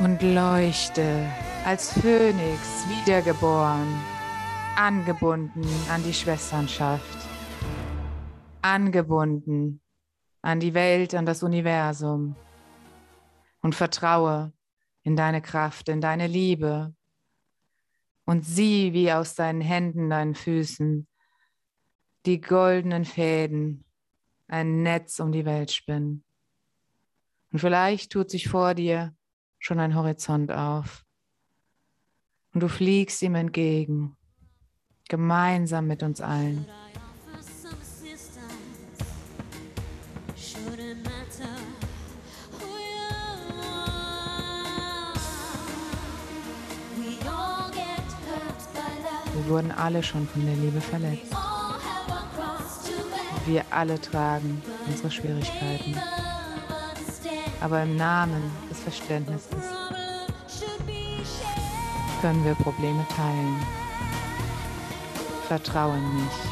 Und 0.00 0.22
leuchte 0.22 1.28
als 1.66 1.92
Phönix 1.92 2.86
wiedergeboren, 2.88 3.86
angebunden 4.74 5.62
an 5.90 6.02
die 6.02 6.14
Schwesternschaft, 6.14 7.18
angebunden 8.62 9.82
an 10.40 10.58
die 10.58 10.72
Welt, 10.72 11.14
an 11.14 11.26
das 11.26 11.42
Universum 11.42 12.34
und 13.60 13.74
vertraue 13.74 14.54
in 15.02 15.16
deine 15.16 15.42
Kraft, 15.42 15.90
in 15.90 16.00
deine 16.00 16.28
Liebe 16.28 16.94
und 18.24 18.46
sieh, 18.46 18.94
wie 18.94 19.12
aus 19.12 19.34
deinen 19.34 19.60
Händen, 19.60 20.08
deinen 20.08 20.34
Füßen 20.34 21.06
die 22.24 22.40
goldenen 22.40 23.04
Fäden 23.04 23.84
ein 24.48 24.82
Netz 24.82 25.20
um 25.20 25.30
die 25.30 25.44
Welt 25.44 25.70
spinnen. 25.70 26.24
Und 27.52 27.58
vielleicht 27.58 28.12
tut 28.12 28.30
sich 28.30 28.48
vor 28.48 28.72
dir 28.74 29.14
schon 29.60 29.78
ein 29.78 29.94
Horizont 29.94 30.50
auf. 30.50 31.04
Und 32.52 32.62
du 32.62 32.68
fliegst 32.68 33.22
ihm 33.22 33.36
entgegen, 33.36 34.16
gemeinsam 35.08 35.86
mit 35.86 36.02
uns 36.02 36.20
allen. 36.20 36.66
Wir 49.32 49.48
wurden 49.48 49.70
alle 49.72 50.02
schon 50.02 50.26
von 50.26 50.44
der 50.44 50.56
Liebe 50.56 50.80
verletzt. 50.80 51.32
Wir 53.46 53.64
alle 53.70 54.00
tragen 54.00 54.62
unsere 54.86 55.10
Schwierigkeiten. 55.10 55.96
Aber 57.60 57.82
im 57.82 57.96
Namen 57.96 58.50
des 58.68 58.80
Verständnisses 58.80 59.64
können 62.20 62.44
wir 62.44 62.54
Probleme 62.54 63.06
teilen. 63.14 63.56
Vertraue 65.46 65.96
in 65.96 66.49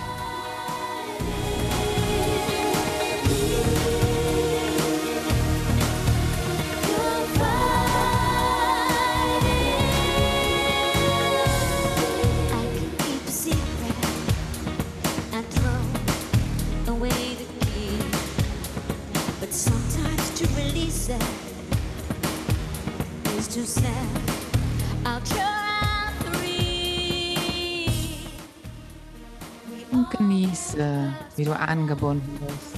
Und 29.90 30.10
genieße, 30.10 31.12
wie 31.36 31.44
du 31.44 31.58
angebunden 31.58 32.38
bist. 32.46 32.76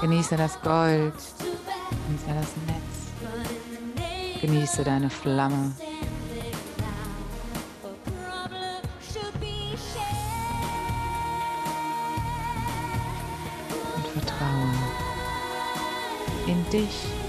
Genieße 0.00 0.36
das 0.36 0.60
Gold, 0.62 1.14
genieße 2.06 2.28
das 2.28 2.48
Netz, 2.66 3.10
genieße 4.40 4.84
deine 4.84 5.10
Flamme. 5.10 5.72
und 13.96 14.06
in 16.48 16.70
dich. 16.70 17.21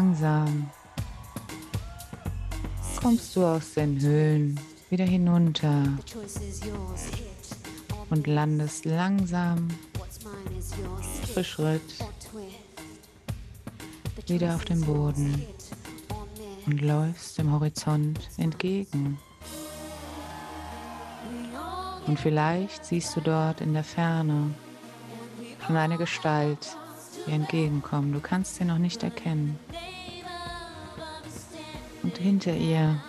Langsam 0.00 0.70
kommst 3.02 3.36
du 3.36 3.44
aus 3.44 3.74
den 3.74 4.00
Höhlen 4.00 4.58
wieder 4.88 5.04
hinunter 5.04 5.82
und 8.08 8.26
landest 8.26 8.86
langsam 8.86 9.68
yours. 10.78 11.30
für 11.34 11.44
Schritt 11.44 11.82
wieder 14.26 14.54
auf 14.54 14.66
yours. 14.70 14.80
Boden 14.86 15.46
und 16.64 16.80
läufst 16.80 17.36
dem 17.36 17.52
Horizont 17.52 18.20
entgegen. 18.38 19.18
Und 22.06 22.18
vielleicht 22.18 22.86
siehst 22.86 23.14
du 23.16 23.20
dort 23.20 23.60
in 23.60 23.74
der 23.74 23.84
Ferne 23.84 24.54
schon 25.66 25.76
eine 25.76 25.98
Gestalt, 25.98 26.74
die 27.26 27.32
entgegenkommt. 27.32 28.14
Du 28.14 28.20
kannst 28.20 28.56
sie 28.56 28.64
noch 28.64 28.78
nicht 28.78 29.02
erkennen. 29.02 29.58
Hinter 32.22 32.52
ihr 32.52 33.02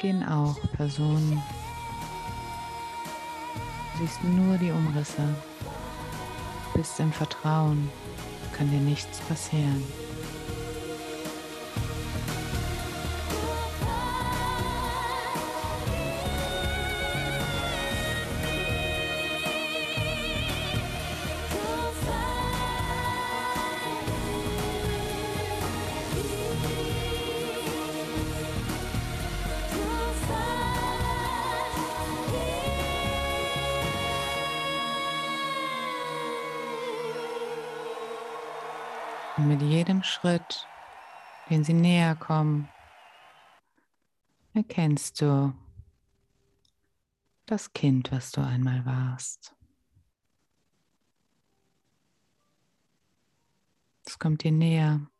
gehen 0.00 0.24
auch 0.24 0.56
Personen. 0.72 1.40
Du 3.92 4.04
siehst 4.04 4.24
nur 4.24 4.58
die 4.58 4.72
Umrisse. 4.72 5.22
Bist 6.74 6.98
im 6.98 7.12
Vertrauen. 7.12 7.88
Kann 8.56 8.68
dir 8.72 8.80
nichts 8.80 9.20
passieren. 9.20 9.84
Näher 42.06 42.14
kommen, 42.14 42.68
erkennst 44.54 45.20
du 45.20 45.52
das 47.46 47.72
Kind, 47.72 48.12
was 48.12 48.30
du 48.30 48.40
einmal 48.40 48.84
warst. 48.86 49.56
Es 54.04 54.20
kommt 54.20 54.44
dir 54.44 54.52
näher, 54.52 55.10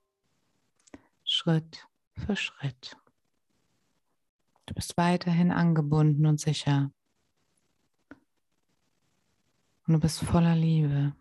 Schritt 1.25 1.89
für 2.15 2.37
Schritt. 2.37 2.97
Du 4.67 4.75
bist 4.75 4.97
weiterhin 4.97 5.51
angebunden 5.51 6.25
und 6.27 6.41
sicher. 6.41 6.93
Und 9.87 9.95
du 9.95 9.99
bist 9.99 10.21
voller 10.23 10.55
Liebe. 10.55 11.17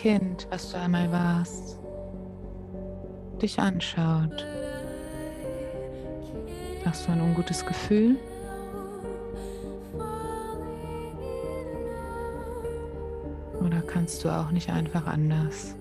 Kind, 0.00 0.46
was 0.48 0.72
du 0.72 0.78
einmal 0.78 1.12
warst, 1.12 1.78
dich 3.42 3.58
anschaut. 3.58 4.46
Hast 6.86 7.06
du 7.06 7.12
ein 7.12 7.20
ungutes 7.20 7.66
Gefühl? 7.66 8.16
Oder 13.62 13.82
kannst 13.86 14.24
du 14.24 14.30
auch 14.30 14.50
nicht 14.52 14.70
einfach 14.70 15.06
anders, 15.06 15.76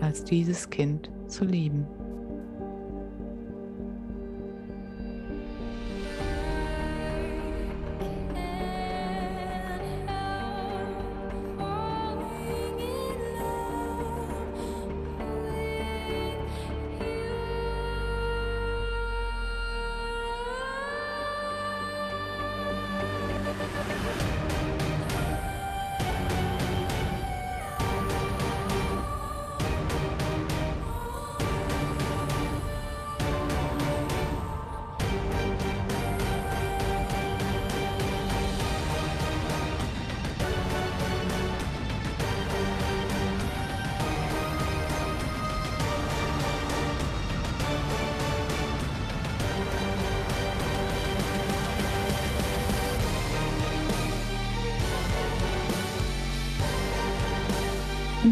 als 0.00 0.22
dieses 0.22 0.70
Kind 0.70 1.10
zu 1.26 1.44
lieben? 1.44 1.88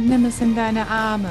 Nimm 0.04 0.26
es 0.26 0.40
in 0.40 0.54
deine 0.54 0.86
Arme. 0.86 1.30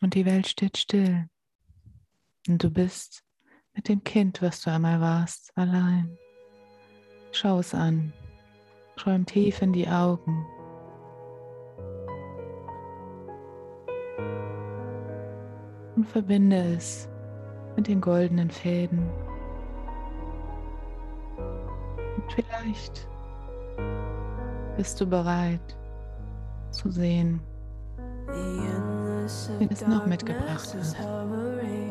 Und 0.00 0.14
die 0.14 0.26
Welt 0.26 0.46
steht 0.46 0.76
still. 0.76 1.28
Und 2.46 2.62
du 2.62 2.70
bist 2.70 3.24
mit 3.74 3.88
dem 3.88 4.02
Kind, 4.04 4.40
was 4.40 4.60
du 4.62 4.70
einmal 4.70 5.00
warst, 5.00 5.52
allein. 5.56 6.16
Schau 7.32 7.58
es 7.58 7.74
an. 7.74 8.12
Schau 8.96 9.10
ihm 9.10 9.26
tief 9.26 9.60
in 9.60 9.72
die 9.72 9.88
Augen. 9.88 10.46
Und 15.96 16.06
verbinde 16.06 16.74
es 16.76 17.08
mit 17.76 17.88
den 17.88 18.00
goldenen 18.00 18.50
Fäden. 18.50 19.10
Und 21.36 22.32
vielleicht 22.32 23.08
bist 24.76 25.00
du 25.00 25.06
bereit 25.06 25.76
zu 26.70 26.90
sehen, 26.90 27.40
wen 28.26 29.68
es 29.70 29.86
noch 29.86 30.06
mitgebracht 30.06 30.74
hat. 30.74 31.83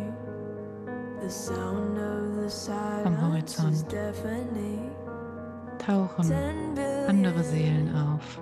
Am 3.05 3.21
Horizont 3.21 3.85
tauchen 5.79 6.33
andere 7.07 7.43
Seelen 7.43 7.95
auf, 7.95 8.41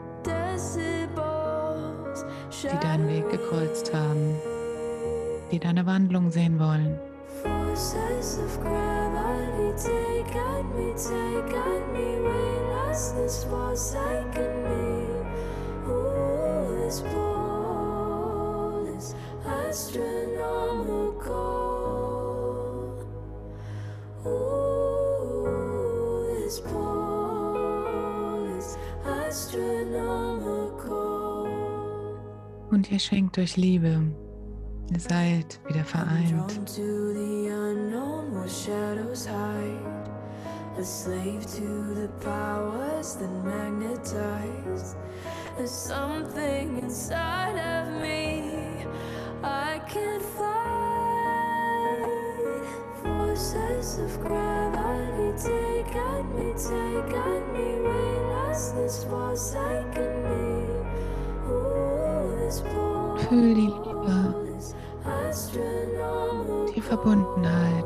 die 2.64 2.80
deinen 2.80 3.08
Weg 3.08 3.30
gekreuzt 3.30 3.94
haben, 3.94 4.36
die 5.52 5.60
deine 5.60 5.86
Wandlung 5.86 6.32
sehen 6.32 6.60
wollen. 6.60 7.00
At 19.44 20.11
Und 32.70 32.92
ihr 32.92 33.00
schenkt 33.00 33.38
euch 33.38 33.56
Liebe. 33.58 34.02
Ihr 34.92 35.00
seid 35.00 35.60
wieder 35.68 35.86
vereint. 35.86 36.32
Drawn 36.32 36.66
to 36.66 37.14
the 37.14 37.48
unknown 37.50 38.34
where 38.34 38.50
shadows 38.50 39.26
hide. 39.26 40.10
A 40.78 40.84
slave 40.84 41.46
to 41.56 41.94
the 41.94 42.10
powers 42.20 43.16
that 43.16 43.30
magnetize. 43.46 44.96
There's 45.58 45.72
something 45.72 46.80
inside 46.82 47.58
of 47.58 48.02
me 48.02 48.86
I 49.44 49.80
can't 49.88 50.24
fight. 50.38 50.52
Forces 53.04 54.00
of 54.00 54.20
gravity 54.22 54.51
Fühl 63.30 63.54
die 63.54 63.62
Liebe, 63.62 64.36
die 66.76 66.82
Verbundenheit. 66.82 67.81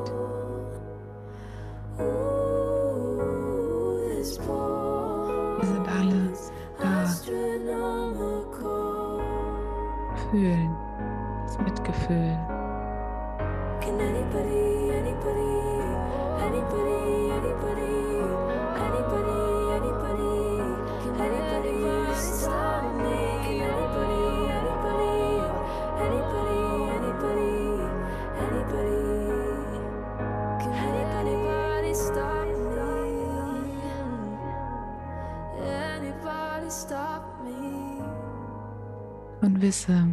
Wisse, 39.65 40.07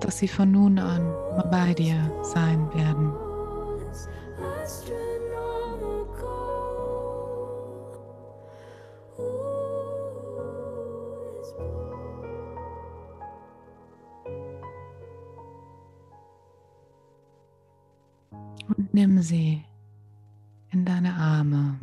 dass 0.00 0.18
sie 0.18 0.28
von 0.28 0.50
nun 0.50 0.78
an 0.78 1.10
bei 1.50 1.72
dir 1.72 1.98
sein 2.22 2.68
werden. 2.74 3.10
Und 18.68 18.92
nimm 18.92 19.22
sie 19.22 19.64
in 20.72 20.84
deine 20.84 21.14
Arme 21.14 21.78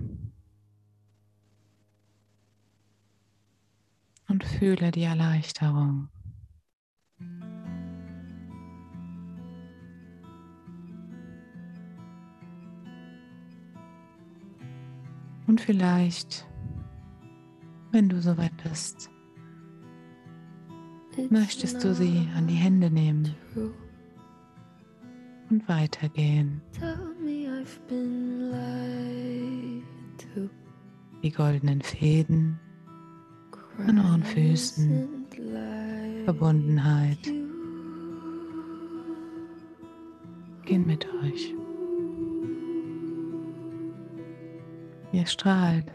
und 4.28 4.44
fühle 4.44 4.92
die 4.92 5.04
Erleichterung. 5.04 6.10
Und 15.52 15.60
vielleicht, 15.60 16.48
wenn 17.92 18.08
du 18.08 18.22
soweit 18.22 18.54
bist, 18.64 19.10
möchtest 21.30 21.84
du 21.84 21.94
sie 21.94 22.26
an 22.38 22.48
die 22.48 22.54
Hände 22.54 22.90
nehmen 22.90 23.36
und 25.50 25.68
weitergehen. 25.68 26.62
Die 31.22 31.32
goldenen 31.32 31.82
Fäden, 31.82 32.58
An 33.86 34.00
euren 34.00 34.24
Füßen. 34.24 35.10
Verbundenheit 36.24 37.30
gehen 40.64 40.88
mit 40.88 41.06
euch. 41.22 41.54
Ihr 45.14 45.26
strahlt 45.26 45.86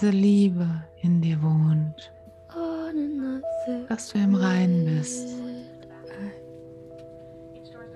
diese 0.00 0.10
Liebe 0.10 0.68
in 1.02 1.20
dir 1.20 1.42
wohnt, 1.42 2.12
dass 3.88 4.10
du 4.10 4.18
im 4.18 4.34
Reinen 4.34 4.84
bist 4.84 5.26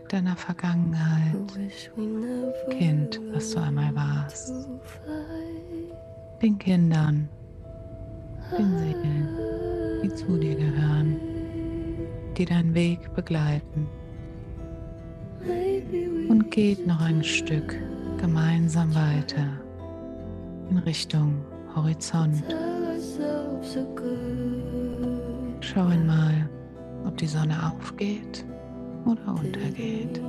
deiner 0.08 0.36
Vergangenheit, 0.36 1.36
Kind, 2.70 3.20
was 3.32 3.52
du 3.52 3.60
einmal 3.60 3.94
warst, 3.94 4.52
den 6.42 6.58
Kindern, 6.58 7.28
den 8.58 8.78
Seelen, 8.78 9.28
die 10.02 10.14
zu 10.14 10.38
dir 10.38 10.56
gehören, 10.56 11.20
die 12.36 12.44
deinen 12.44 12.74
Weg 12.74 13.14
begleiten. 13.14 13.86
Und 16.28 16.50
geht 16.50 16.84
noch 16.84 17.00
ein 17.00 17.22
Stück 17.22 17.80
gemeinsam 18.18 18.92
weiter 18.92 19.46
in 20.68 20.78
Richtung 20.78 21.44
Horizont. 21.74 22.42
Schau 25.60 25.86
einmal, 25.86 26.48
ob 27.06 27.16
die 27.16 27.26
Sonne 27.26 27.54
aufgeht 27.72 28.44
oder 29.04 29.28
untergeht. 29.28 30.20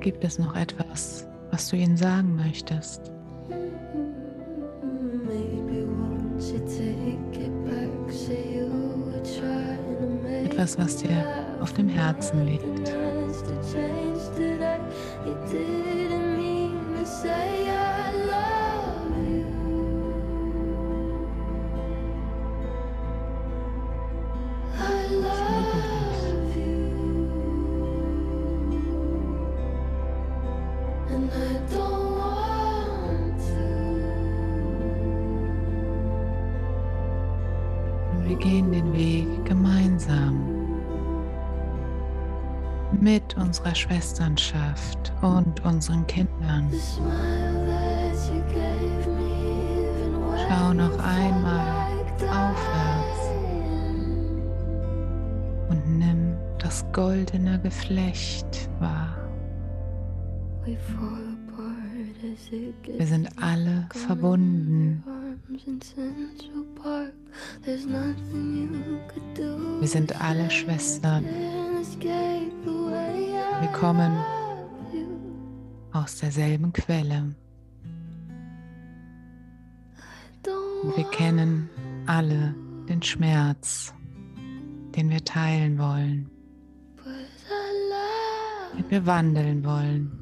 Gibt 0.00 0.22
es 0.22 0.38
noch 0.38 0.54
etwas, 0.54 1.26
was 1.50 1.68
du 1.70 1.76
ihnen 1.76 1.96
sagen 1.96 2.36
möchtest? 2.36 3.10
Etwas, 10.44 10.78
was 10.78 10.96
dir 10.96 11.43
auf 11.60 11.72
dem 11.72 11.88
Herzen 11.88 12.46
liegt. 12.46 13.03
Schwesternschaft 43.84 45.12
und 45.20 45.62
unseren 45.64 46.06
Kindern. 46.06 46.70
Schau 50.48 50.72
noch 50.72 50.98
einmal 50.98 51.92
aufwärts. 52.20 53.24
und 55.68 55.98
nimm 55.98 56.36
das 56.58 56.84
goldene 56.92 57.60
Geflecht 57.60 58.70
wahr. 58.80 59.16
Wir 62.96 63.06
sind 63.06 63.28
alle 63.36 63.86
verbunden. 63.90 65.04
Wir 69.80 69.88
sind 69.88 70.22
alle 70.22 70.50
Schwestern. 70.50 71.24
Kommen 73.74 74.16
aus 75.92 76.18
derselben 76.18 76.72
Quelle. 76.72 77.34
Wir 80.96 81.04
kennen 81.10 81.68
alle 82.06 82.54
den 82.88 83.02
Schmerz, 83.02 83.92
den 84.94 85.10
wir 85.10 85.24
teilen 85.24 85.78
wollen, 85.78 86.30
den 88.76 88.90
wir 88.90 89.06
wandeln 89.06 89.64
wollen 89.64 90.12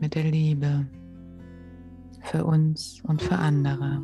mit 0.00 0.14
der 0.14 0.24
Liebe 0.24 0.86
für 2.22 2.44
uns 2.44 3.02
und 3.02 3.20
für 3.20 3.36
andere. 3.36 4.02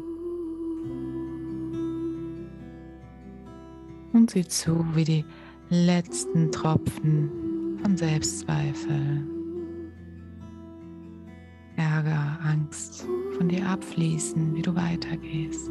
Und 4.13 4.31
sieh 4.31 4.47
zu, 4.47 4.85
wie 4.95 5.05
die 5.05 5.25
letzten 5.71 6.53
Tropfen 6.53 7.42
von 7.83 7.97
Selbstzweifel, 7.97 9.27
Ärger, 11.77 12.39
Angst 12.43 13.07
von 13.37 13.49
dir 13.49 13.69
abfließen, 13.69 14.55
wie 14.55 14.63
du 14.63 14.75
weitergehst. 14.75 15.69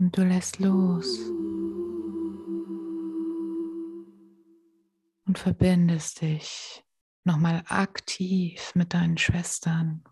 Und 0.00 0.18
du 0.18 0.22
lässt 0.22 0.58
los 0.58 1.18
und 5.26 5.38
verbindest 5.38 6.20
dich 6.20 6.84
nochmal 7.24 7.62
aktiv 7.68 8.72
mit 8.74 8.92
deinen 8.92 9.16
Schwestern. 9.16 10.02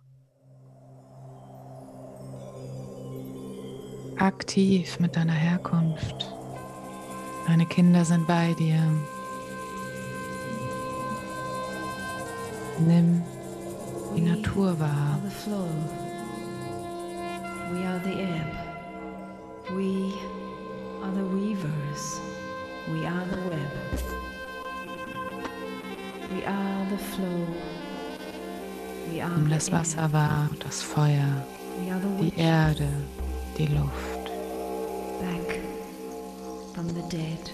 Aktiv 4.18 5.00
mit 5.00 5.16
deiner 5.16 5.32
Herkunft. 5.32 6.30
Deine 7.46 7.66
Kinder 7.66 8.04
sind 8.04 8.26
bei 8.26 8.54
dir. 8.54 8.80
Nimm 12.86 13.22
die 14.16 14.20
Natur 14.22 14.78
wahr. 14.78 15.18
We 17.72 17.86
are 17.86 18.00
the 18.04 18.20
ebb. 18.20 18.52
We 19.74 20.12
are 21.02 21.12
the 21.12 21.24
weavers. 21.34 22.20
We 22.92 23.06
are 23.06 23.24
the 23.30 23.38
web. 23.50 23.72
We 26.30 26.46
are 26.46 26.86
the 26.90 26.98
flow. 26.98 27.46
We 29.10 29.22
are 29.22 29.30
Nimm 29.30 29.48
das. 29.50 29.70
Wasser 29.72 30.12
wahr, 30.12 30.48
das 30.60 30.82
Feuer, 30.82 31.44
die 32.20 32.32
Erde, 32.36 32.88
die 33.58 33.66
Luft. 33.66 34.22
back 35.22 35.60
from 36.74 36.88
the 36.88 37.02
dead. 37.08 37.50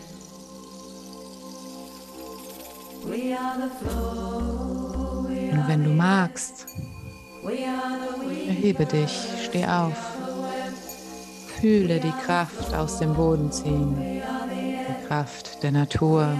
Und 5.53 5.69
wenn 5.69 5.85
du 5.85 5.91
magst, 5.91 6.67
erhebe 8.49 8.87
dich, 8.87 9.11
steh 9.45 9.67
auf. 9.67 9.97
Fühle 11.61 12.01
die 12.01 12.13
Kraft 12.25 12.75
aus 12.75 12.99
dem 12.99 13.15
Boden 13.15 13.51
ziehen, 13.51 13.97
die 13.97 15.07
Kraft 15.07 15.63
der 15.63 15.73
Natur, 15.73 16.35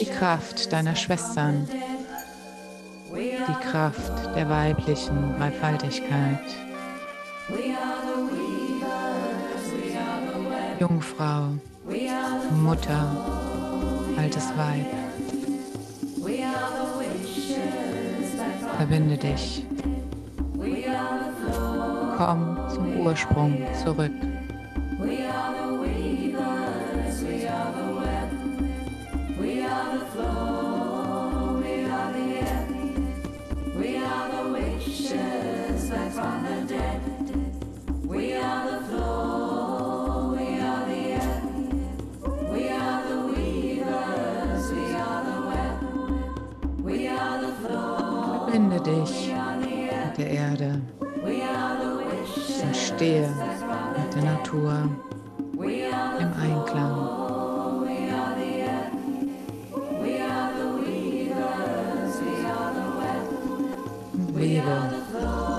die 0.00 0.06
Kraft 0.06 0.72
deiner 0.72 0.94
Schwestern, 0.94 1.68
die 3.14 3.68
Kraft 3.70 4.36
der 4.36 4.48
weiblichen 4.48 5.36
Dreifaltigkeit. 5.38 6.40
Jungfrau, 10.82 11.44
Mutter, 12.60 13.06
altes 14.16 14.48
Weib. 14.56 14.86
Verbinde 18.76 19.16
dich. 19.16 19.64
Komm 22.16 22.58
zum 22.74 22.96
Ursprung 22.98 23.58
zurück. 23.84 24.10
Natur 54.52 54.90
im 56.20 56.32
Einklang. 56.40 56.96
Webe 64.34 64.76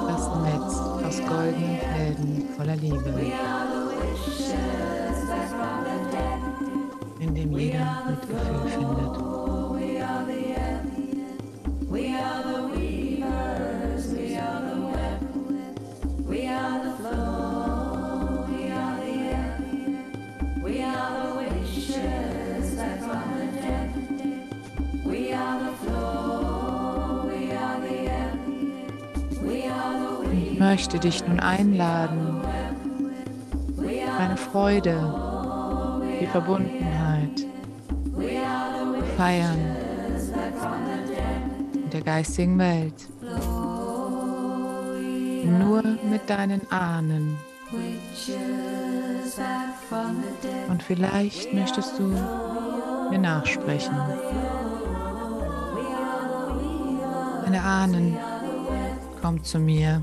das 0.07 0.23
Netz 0.43 0.73
aus 1.05 1.17
goldenen 1.27 1.79
Fäden 1.79 2.49
voller 2.55 2.75
Liebe, 2.75 3.13
in 7.19 7.35
dem 7.35 7.51
jeder 7.57 8.03
Mitgefühl 8.07 8.69
findet. 8.69 9.12
Möchte 30.73 30.97
dich 30.97 31.23
nun 31.27 31.39
einladen, 31.39 32.41
meine 34.17 34.37
Freude, 34.37 34.95
die 36.19 36.25
Verbundenheit 36.25 37.45
feiern 39.15 39.59
in 41.75 41.89
der 41.91 42.01
geistigen 42.01 42.57
Welt. 42.57 43.07
Nur 45.45 45.83
mit 46.09 46.27
deinen 46.27 46.61
Ahnen. 46.71 47.37
Und 50.69 50.81
vielleicht 50.81 51.53
möchtest 51.53 51.99
du 51.99 52.17
mir 53.11 53.19
nachsprechen. 53.19 53.95
Meine 57.43 57.61
Ahnen 57.61 58.17
kommt 59.21 59.45
zu 59.45 59.59
mir, 59.59 60.01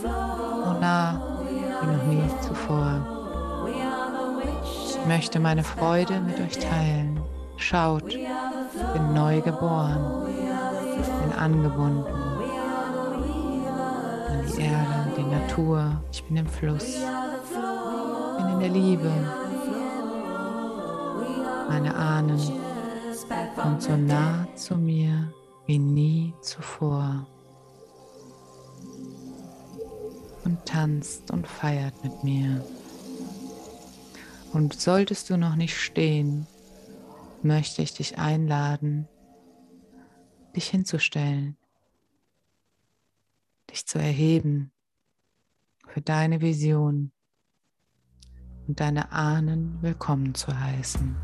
so 0.00 0.80
nah 0.80 1.20
wie 1.48 1.86
noch 1.86 2.04
nie 2.04 2.30
zuvor. 2.40 3.00
Ich 5.02 5.06
möchte 5.06 5.40
meine 5.40 5.64
Freude 5.64 6.20
mit 6.20 6.40
euch 6.40 6.58
teilen. 6.58 7.20
Schaut, 7.56 8.14
ich 8.14 8.26
bin 8.94 9.14
neu 9.14 9.40
geboren, 9.40 10.26
bin 10.26 11.38
angebunden 11.38 12.06
an 14.28 14.46
die 14.46 14.62
Erde, 14.62 15.12
die 15.16 15.22
Natur. 15.22 16.00
Ich 16.10 16.24
bin 16.24 16.36
im 16.36 16.46
Fluss, 16.46 16.98
bin 18.38 18.48
in 18.48 18.60
der 18.60 18.68
Liebe. 18.68 19.10
Meine 21.68 21.94
Ahnen 21.94 22.38
kommen 23.56 23.80
so 23.80 23.96
nah 23.96 24.46
zu 24.54 24.76
mir 24.76 25.32
wie 25.66 25.78
nie 25.78 26.34
zuvor. 26.40 27.26
Und 30.44 30.64
tanzt 30.66 31.30
und 31.30 31.46
feiert 31.46 32.02
mit 32.02 32.24
mir. 32.24 32.64
Und 34.52 34.78
solltest 34.78 35.30
du 35.30 35.36
noch 35.36 35.56
nicht 35.56 35.76
stehen, 35.76 36.46
möchte 37.42 37.82
ich 37.82 37.94
dich 37.94 38.18
einladen, 38.18 39.08
dich 40.54 40.68
hinzustellen, 40.68 41.56
dich 43.70 43.86
zu 43.86 43.98
erheben 43.98 44.70
für 45.88 46.00
deine 46.00 46.40
Vision 46.40 47.12
und 48.68 48.80
deine 48.80 49.10
Ahnen 49.12 49.78
willkommen 49.80 50.34
zu 50.34 50.58
heißen. 50.58 51.16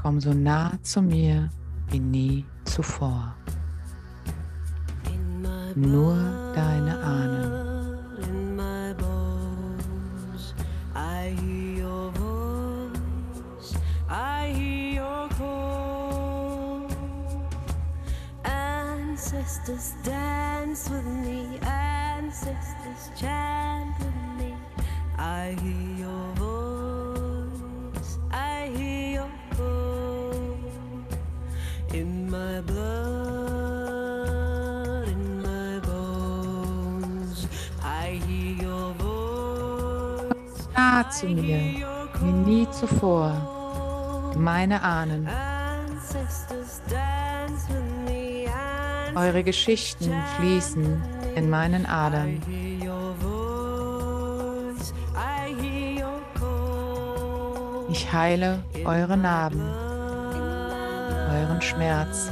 Komm 0.00 0.20
so 0.20 0.32
nah 0.32 0.78
zu 0.82 1.02
mir 1.02 1.50
wie 1.90 2.00
nie 2.00 2.44
zuvor. 2.68 3.34
Nur 5.74 6.16
deine 6.54 6.98
Ahnen. 7.02 7.68
Ancestors 19.30 19.94
dance 20.04 20.88
with 20.88 21.04
me. 21.04 21.58
Ancestors 21.62 23.10
chant 23.18 23.98
with 23.98 24.14
me. 24.38 24.54
I 25.18 25.56
hear 25.60 25.97
nah 40.78 41.10
zu 41.10 41.26
mir, 41.26 41.60
wie 42.20 42.32
nie 42.48 42.66
zuvor. 42.70 43.30
Meine 44.36 44.80
Ahnen, 44.82 45.28
eure 49.14 49.42
Geschichten 49.42 50.12
fließen 50.36 51.02
in 51.34 51.50
meinen 51.50 51.84
Adern. 51.86 52.40
Ich 57.90 58.12
heile 58.12 58.62
eure 58.84 59.16
Narben, 59.16 59.62
euren 61.36 61.60
Schmerz. 61.60 62.30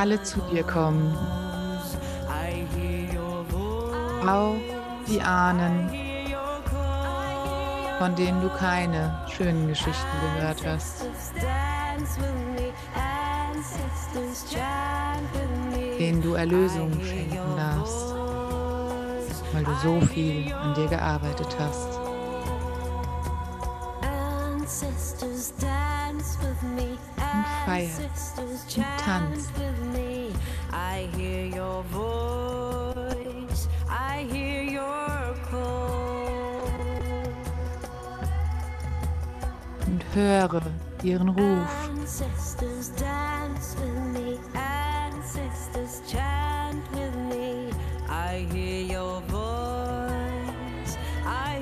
Alle 0.00 0.22
zu 0.22 0.40
dir 0.50 0.62
kommen, 0.62 1.14
auch 4.26 4.56
die 5.06 5.20
Ahnen, 5.20 5.90
von 7.98 8.14
denen 8.16 8.40
du 8.40 8.48
keine 8.48 9.26
schönen 9.28 9.68
Geschichten 9.68 10.16
gehört 10.36 10.66
hast, 10.66 11.04
denen 15.98 16.22
du 16.22 16.32
Erlösung 16.32 16.92
schenken 17.04 17.56
darfst, 17.58 18.14
weil 19.52 19.64
du 19.64 19.74
so 19.82 20.00
viel 20.06 20.50
an 20.54 20.72
dir 20.72 20.86
gearbeitet 20.86 21.54
hast. 21.58 21.99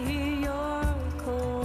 Hear 0.07 0.33
your 0.33 0.95
call. 1.19 1.65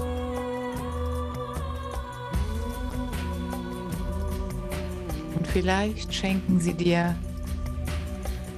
Und 5.36 5.48
vielleicht 5.48 6.12
schenken 6.12 6.60
sie 6.60 6.74
dir 6.74 7.16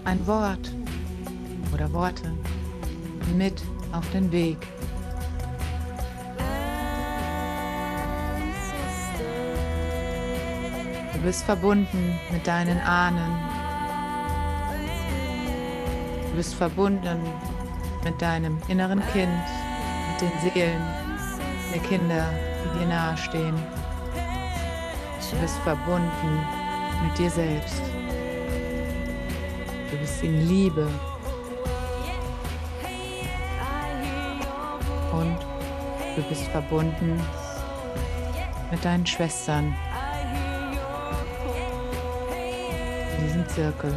ein 0.05 0.25
Wort 0.25 0.71
oder 1.73 1.91
Worte 1.91 2.33
mit 3.35 3.61
auf 3.91 4.09
den 4.11 4.31
Weg. 4.31 4.57
Bist 11.25 11.43
verbunden 11.43 12.19
mit 12.31 12.45
deinen 12.45 12.79
Ahnen. 12.81 13.39
Du 16.29 16.35
bist 16.35 16.53
verbunden 16.53 17.19
mit 18.03 18.21
deinem 18.21 18.59
inneren 18.67 19.01
Kind, 19.11 19.31
mit 20.11 20.21
den 20.21 20.53
Seelen 20.53 20.81
der 21.73 21.81
Kinder, 21.81 22.29
die 22.63 22.79
dir 22.79 22.85
nahestehen. 22.85 23.55
Du 25.31 25.37
bist 25.41 25.57
verbunden 25.63 26.45
mit 27.03 27.17
dir 27.17 27.31
selbst. 27.31 27.81
Du 29.89 29.97
bist 29.97 30.23
in 30.23 30.47
Liebe 30.47 30.87
und 35.11 35.37
du 36.15 36.21
bist 36.29 36.43
verbunden 36.49 37.19
mit 38.69 38.85
deinen 38.85 39.07
Schwestern 39.07 39.75
Zirkel. 43.55 43.93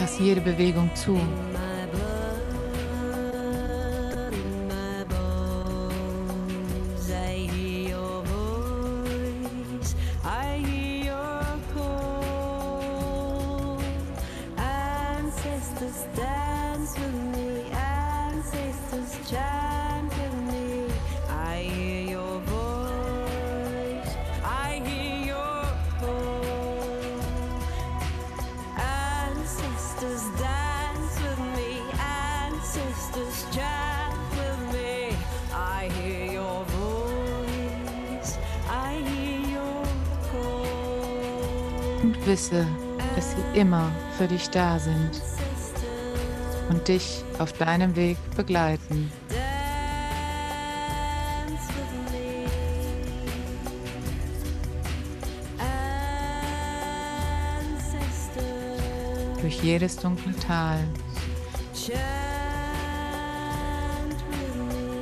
Lass 0.00 0.18
jede 0.18 0.40
Bewegung 0.40 0.90
zu. 0.96 1.20
Für 44.18 44.26
dich 44.26 44.50
da 44.50 44.80
sind 44.80 45.12
und 46.70 46.88
dich 46.88 47.22
auf 47.38 47.52
deinem 47.52 47.94
Weg 47.94 48.16
begleiten. 48.36 49.12
Durch 59.40 59.62
jedes 59.62 59.96
dunkle 59.96 60.34
Tal, 60.34 60.80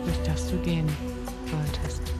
durch 0.04 0.22
das 0.26 0.50
du 0.50 0.58
gehen 0.58 0.86
solltest. 1.50 2.15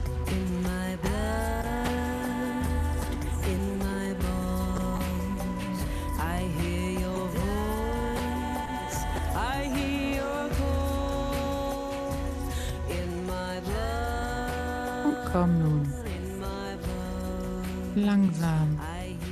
Langsam 18.27 18.79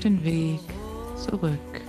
den 0.03 0.23
Weg 0.23 0.59
zurück. 1.17 1.81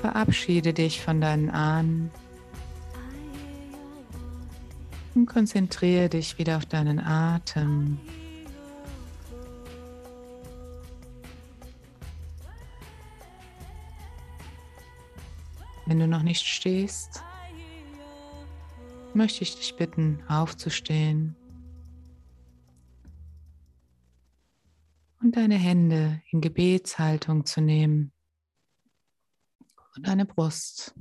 Verabschiede 0.00 0.72
dich 0.72 1.02
von 1.02 1.20
deinen 1.20 1.50
Ahnen 1.50 2.10
und 5.14 5.26
konzentriere 5.26 6.08
dich 6.08 6.38
wieder 6.38 6.56
auf 6.56 6.66
deinen 6.66 6.98
Atem. 6.98 7.98
Wenn 15.86 15.98
du 15.98 16.06
noch 16.06 16.22
nicht 16.22 16.46
stehst, 16.46 17.22
möchte 19.12 19.42
ich 19.42 19.56
dich 19.56 19.76
bitten, 19.76 20.22
aufzustehen 20.28 21.36
und 25.20 25.36
deine 25.36 25.56
Hände 25.56 26.22
in 26.30 26.40
Gebetshaltung 26.40 27.44
zu 27.44 27.60
nehmen 27.60 28.12
und 29.94 30.06
deine 30.06 30.24
Brust. 30.24 30.94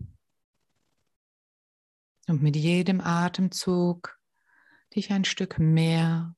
Und 2.28 2.42
mit 2.42 2.56
jedem 2.56 3.02
Atemzug 3.02 4.20
dich 4.96 5.12
ein 5.12 5.26
Stück 5.26 5.58
mehr 5.58 6.36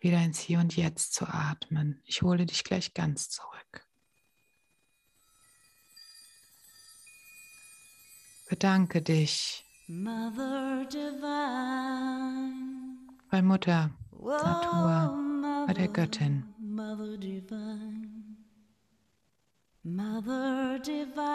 wieder 0.00 0.22
ins 0.22 0.38
Hier 0.38 0.60
und 0.60 0.76
Jetzt 0.76 1.14
zu 1.14 1.26
atmen. 1.26 2.00
Ich 2.04 2.22
hole 2.22 2.46
dich 2.46 2.64
gleich 2.64 2.94
ganz 2.94 3.28
zurück. 3.30 3.86
Bedanke 8.48 9.02
dich 9.02 9.64
bei 13.30 13.42
Mutter 13.42 13.90
Natur, 14.12 15.18
bei 15.66 15.74
der 15.74 15.88
Göttin. 15.88 16.53
Mother 16.74 17.16
Divine. 17.16 18.34
Mother 19.84 20.80
Divine. 20.82 21.30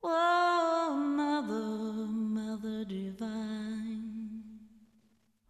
Whoa, 0.00 0.96
Mother, 0.96 2.06
Mother 2.08 2.86
Divine. 2.86 4.42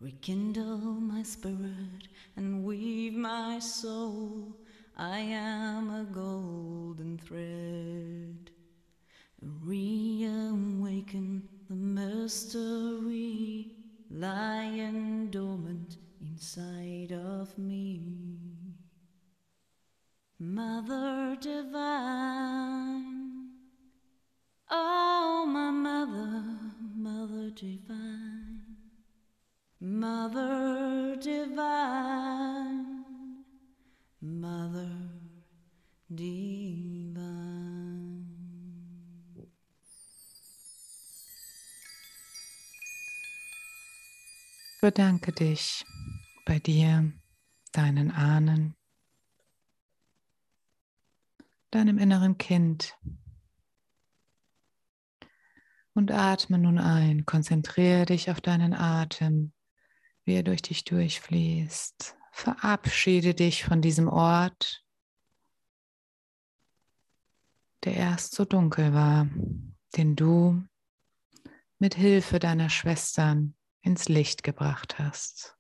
Rekindle 0.01 0.79
my 0.79 1.23
spirit 1.23 2.09
and 2.35 2.65
weave 2.65 3.15
my 3.15 3.61
soul. 3.61 4.57
I 4.97 5.21
am 5.21 5.91
a 5.91 6.03
golden 6.13 7.19
thread. 7.19 8.51
Reawaken 9.63 11.49
the 11.69 11.77
mystery 11.77 13.77
lying 14.11 15.31
dormant 15.31 16.00
inside 16.41 17.13
of 17.13 17.57
me. 17.59 18.01
Mother 20.39 21.37
divine, 21.39 23.51
oh 24.71 25.45
my 25.47 25.71
mother, 25.71 26.43
mother 26.97 27.51
divine, 27.51 28.63
mother 29.81 31.15
divine, 31.21 33.05
mother 34.23 34.89
divine. 36.09 37.51
Bedanke 44.81 45.33
dich 45.33 45.85
bei 46.51 46.59
dir, 46.59 47.13
deinen 47.71 48.11
Ahnen, 48.11 48.75
deinem 51.71 51.97
inneren 51.97 52.39
Kind. 52.39 52.99
Und 55.95 56.11
atme 56.11 56.59
nun 56.59 56.79
ein. 56.79 57.25
Konzentriere 57.25 58.05
dich 58.05 58.33
auf 58.33 58.41
deinen 58.41 58.75
Atem, 58.75 59.53
wie 60.25 60.35
er 60.35 60.43
durch 60.43 60.61
dich 60.61 60.83
durchfließt. 60.83 62.17
Verabschiede 62.33 63.33
dich 63.33 63.63
von 63.63 63.81
diesem 63.81 64.09
Ort, 64.09 64.85
der 67.85 67.95
erst 67.95 68.35
so 68.35 68.45
dunkel 68.45 68.93
war, 68.93 69.29
den 69.97 70.17
du 70.17 70.65
mit 71.79 71.95
Hilfe 71.95 72.41
deiner 72.41 72.71
Schwestern 72.71 73.55
ins 73.83 74.09
Licht 74.09 74.43
gebracht 74.43 74.99
hast. 74.99 75.60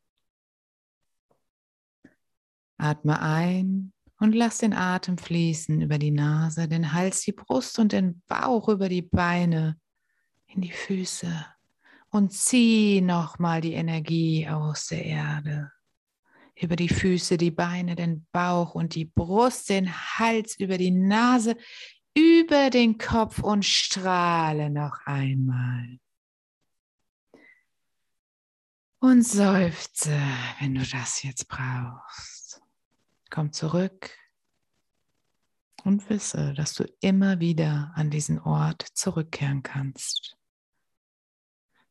Atme 2.80 3.20
ein 3.20 3.92
und 4.18 4.34
lass 4.34 4.58
den 4.58 4.72
Atem 4.72 5.18
fließen 5.18 5.80
über 5.80 5.98
die 5.98 6.10
Nase, 6.10 6.68
den 6.68 6.92
Hals, 6.92 7.22
die 7.22 7.32
Brust 7.32 7.78
und 7.78 7.92
den 7.92 8.22
Bauch 8.26 8.68
über 8.68 8.88
die 8.88 9.02
Beine 9.02 9.78
in 10.46 10.60
die 10.60 10.72
Füße 10.72 11.46
und 12.10 12.32
zieh 12.32 13.00
nochmal 13.00 13.60
die 13.60 13.72
Energie 13.72 14.48
aus 14.48 14.88
der 14.88 15.04
Erde. 15.04 15.72
Über 16.54 16.76
die 16.76 16.88
Füße, 16.88 17.38
die 17.38 17.50
Beine, 17.50 17.94
den 17.94 18.26
Bauch 18.32 18.74
und 18.74 18.94
die 18.94 19.06
Brust, 19.06 19.70
den 19.70 19.90
Hals, 19.90 20.58
über 20.58 20.76
die 20.76 20.90
Nase, 20.90 21.56
über 22.14 22.68
den 22.68 22.98
Kopf 22.98 23.42
und 23.42 23.64
strahle 23.64 24.68
noch 24.68 24.98
einmal. 25.06 25.98
Und 28.98 29.22
seufze, 29.22 30.20
wenn 30.58 30.74
du 30.74 30.84
das 30.84 31.22
jetzt 31.22 31.48
brauchst. 31.48 32.39
Komm 33.30 33.52
zurück 33.52 34.10
und 35.84 36.10
wisse, 36.10 36.52
dass 36.54 36.74
du 36.74 36.84
immer 37.00 37.40
wieder 37.40 37.92
an 37.94 38.10
diesen 38.10 38.38
Ort 38.40 38.82
zurückkehren 38.94 39.62
kannst. 39.62 40.36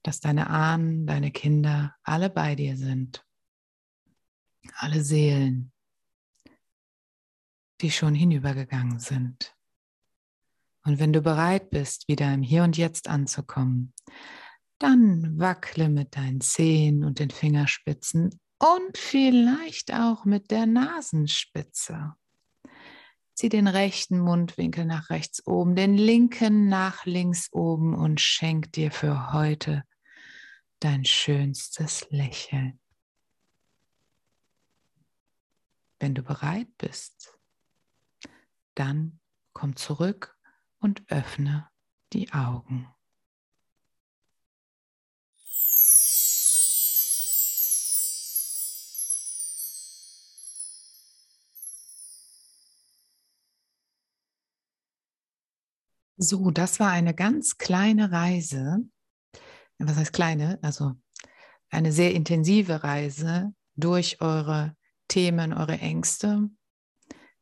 Dass 0.03 0.19
deine 0.19 0.49
Ahnen, 0.49 1.07
deine 1.07 1.31
Kinder 1.31 1.95
alle 2.03 2.29
bei 2.29 2.55
dir 2.55 2.77
sind. 2.77 3.25
Alle 4.75 5.03
Seelen, 5.03 5.71
die 7.81 7.91
schon 7.91 8.13
hinübergegangen 8.13 8.99
sind. 8.99 9.55
Und 10.83 10.99
wenn 10.99 11.13
du 11.13 11.21
bereit 11.21 11.69
bist, 11.69 12.07
wieder 12.07 12.33
im 12.33 12.41
Hier 12.41 12.63
und 12.63 12.77
Jetzt 12.77 13.07
anzukommen, 13.07 13.93
dann 14.77 15.37
wackle 15.39 15.89
mit 15.89 16.15
deinen 16.15 16.41
Zehen 16.41 17.03
und 17.03 17.19
den 17.19 17.29
Fingerspitzen 17.29 18.39
und 18.59 18.97
vielleicht 18.97 19.93
auch 19.93 20.25
mit 20.25 20.51
der 20.51 20.65
Nasenspitze. 20.65 22.13
Zieh 23.33 23.49
den 23.49 23.67
rechten 23.67 24.19
Mundwinkel 24.19 24.85
nach 24.85 25.09
rechts 25.09 25.47
oben, 25.47 25.75
den 25.75 25.95
linken 25.95 26.67
nach 26.67 27.05
links 27.05 27.47
oben 27.53 27.95
und 27.95 28.19
schenk 28.19 28.73
dir 28.73 28.91
für 28.91 29.31
heute 29.31 29.83
dein 30.81 31.05
schönstes 31.05 32.05
Lächeln. 32.09 32.79
Wenn 35.99 36.15
du 36.15 36.21
bereit 36.21 36.67
bist, 36.77 37.37
dann 38.75 39.19
komm 39.53 39.75
zurück 39.75 40.37
und 40.79 41.03
öffne 41.09 41.69
die 42.13 42.31
Augen. 42.31 42.93
So, 56.21 56.51
das 56.51 56.81
war 56.81 56.91
eine 56.91 57.13
ganz 57.13 57.57
kleine 57.57 58.11
Reise. 58.11 58.79
Was 59.77 59.95
heißt 59.95 60.11
kleine? 60.11 60.59
Also 60.61 60.95
eine 61.69 61.93
sehr 61.93 62.13
intensive 62.13 62.83
Reise 62.83 63.53
durch 63.77 64.19
eure 64.19 64.75
Themen, 65.07 65.53
eure 65.53 65.79
Ängste 65.79 66.49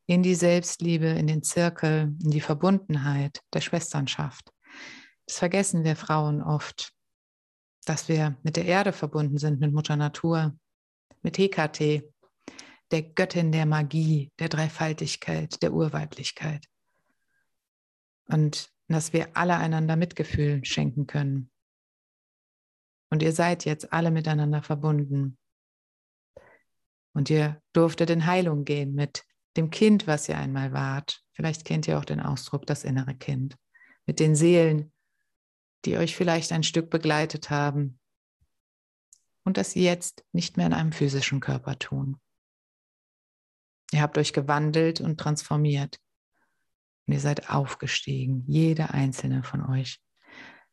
in 0.05 0.21
die 0.21 0.36
Selbstliebe, 0.36 1.07
in 1.07 1.25
den 1.25 1.41
Zirkel, 1.41 2.15
in 2.23 2.30
die 2.30 2.39
Verbundenheit 2.39 3.41
der 3.51 3.61
Schwesternschaft. 3.61 4.53
Das 5.25 5.39
vergessen 5.39 5.84
wir 5.84 5.95
Frauen 5.95 6.43
oft, 6.43 6.93
dass 7.86 8.07
wir 8.07 8.38
mit 8.43 8.57
der 8.57 8.65
Erde 8.65 8.93
verbunden 8.93 9.39
sind, 9.39 9.59
mit 9.59 9.73
Mutter 9.73 9.95
Natur, 9.95 10.55
mit 11.23 11.39
Hekate, 11.39 12.13
der 12.91 13.01
Göttin 13.01 13.51
der 13.51 13.65
Magie, 13.65 14.32
der 14.38 14.49
Dreifaltigkeit, 14.49 15.63
der 15.63 15.73
Urweiblichkeit 15.73 16.67
und 18.28 18.71
dass 18.88 19.13
wir 19.13 19.36
alle 19.36 19.57
einander 19.57 19.95
Mitgefühl 19.95 20.63
schenken 20.63 21.07
können. 21.07 21.51
Und 23.09 23.21
ihr 23.21 23.32
seid 23.32 23.65
jetzt 23.65 23.91
alle 23.93 24.11
miteinander 24.11 24.61
verbunden. 24.61 25.38
Und 27.13 27.30
ihr 27.30 27.61
durftet 27.73 28.09
in 28.09 28.25
Heilung 28.25 28.63
gehen 28.65 28.93
mit 28.93 29.25
dem 29.55 29.69
Kind, 29.69 30.07
was 30.07 30.30
ihr 30.30 30.38
einmal 30.38 30.71
wart. 30.71 31.23
Vielleicht 31.34 31.65
kennt 31.65 31.88
ihr 31.88 31.97
auch 31.97 32.05
den 32.05 32.19
Ausdruck 32.19 32.65
das 32.65 32.84
innere 32.84 33.15
Kind. 33.15 33.57
Mit 34.05 34.19
den 34.19 34.36
Seelen, 34.36 34.93
die 35.86 35.97
euch 35.97 36.15
vielleicht 36.15 36.51
ein 36.51 36.63
Stück 36.63 36.89
begleitet 36.89 37.49
haben. 37.49 37.99
Und 39.43 39.57
das 39.57 39.75
jetzt 39.75 40.25
nicht 40.34 40.57
mehr 40.57 40.67
in 40.67 40.73
einem 40.73 40.91
physischen 40.91 41.39
Körper 41.39 41.80
tun. 41.80 42.19
Ihr 43.93 44.01
habt 44.01 44.17
euch 44.17 44.34
gewandelt 44.34 44.99
und 44.99 45.17
transformiert. 45.17 45.99
Und 47.07 47.13
ihr 47.13 47.19
seid 47.19 47.49
aufgestiegen, 47.49 48.43
jeder 48.47 48.93
einzelne 48.93 49.43
von 49.43 49.65
euch. 49.65 49.99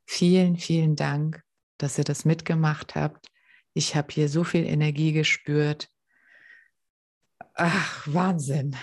Vielen, 0.04 0.56
vielen 0.56 0.96
Dank, 0.96 1.42
dass 1.78 1.96
ihr 1.96 2.04
das 2.04 2.24
mitgemacht 2.24 2.96
habt. 2.96 3.28
Ich 3.72 3.96
habe 3.96 4.12
hier 4.12 4.28
so 4.28 4.44
viel 4.44 4.64
Energie 4.64 5.12
gespürt. 5.12 5.88
Ach, 7.54 8.06
Wahnsinn. 8.06 8.76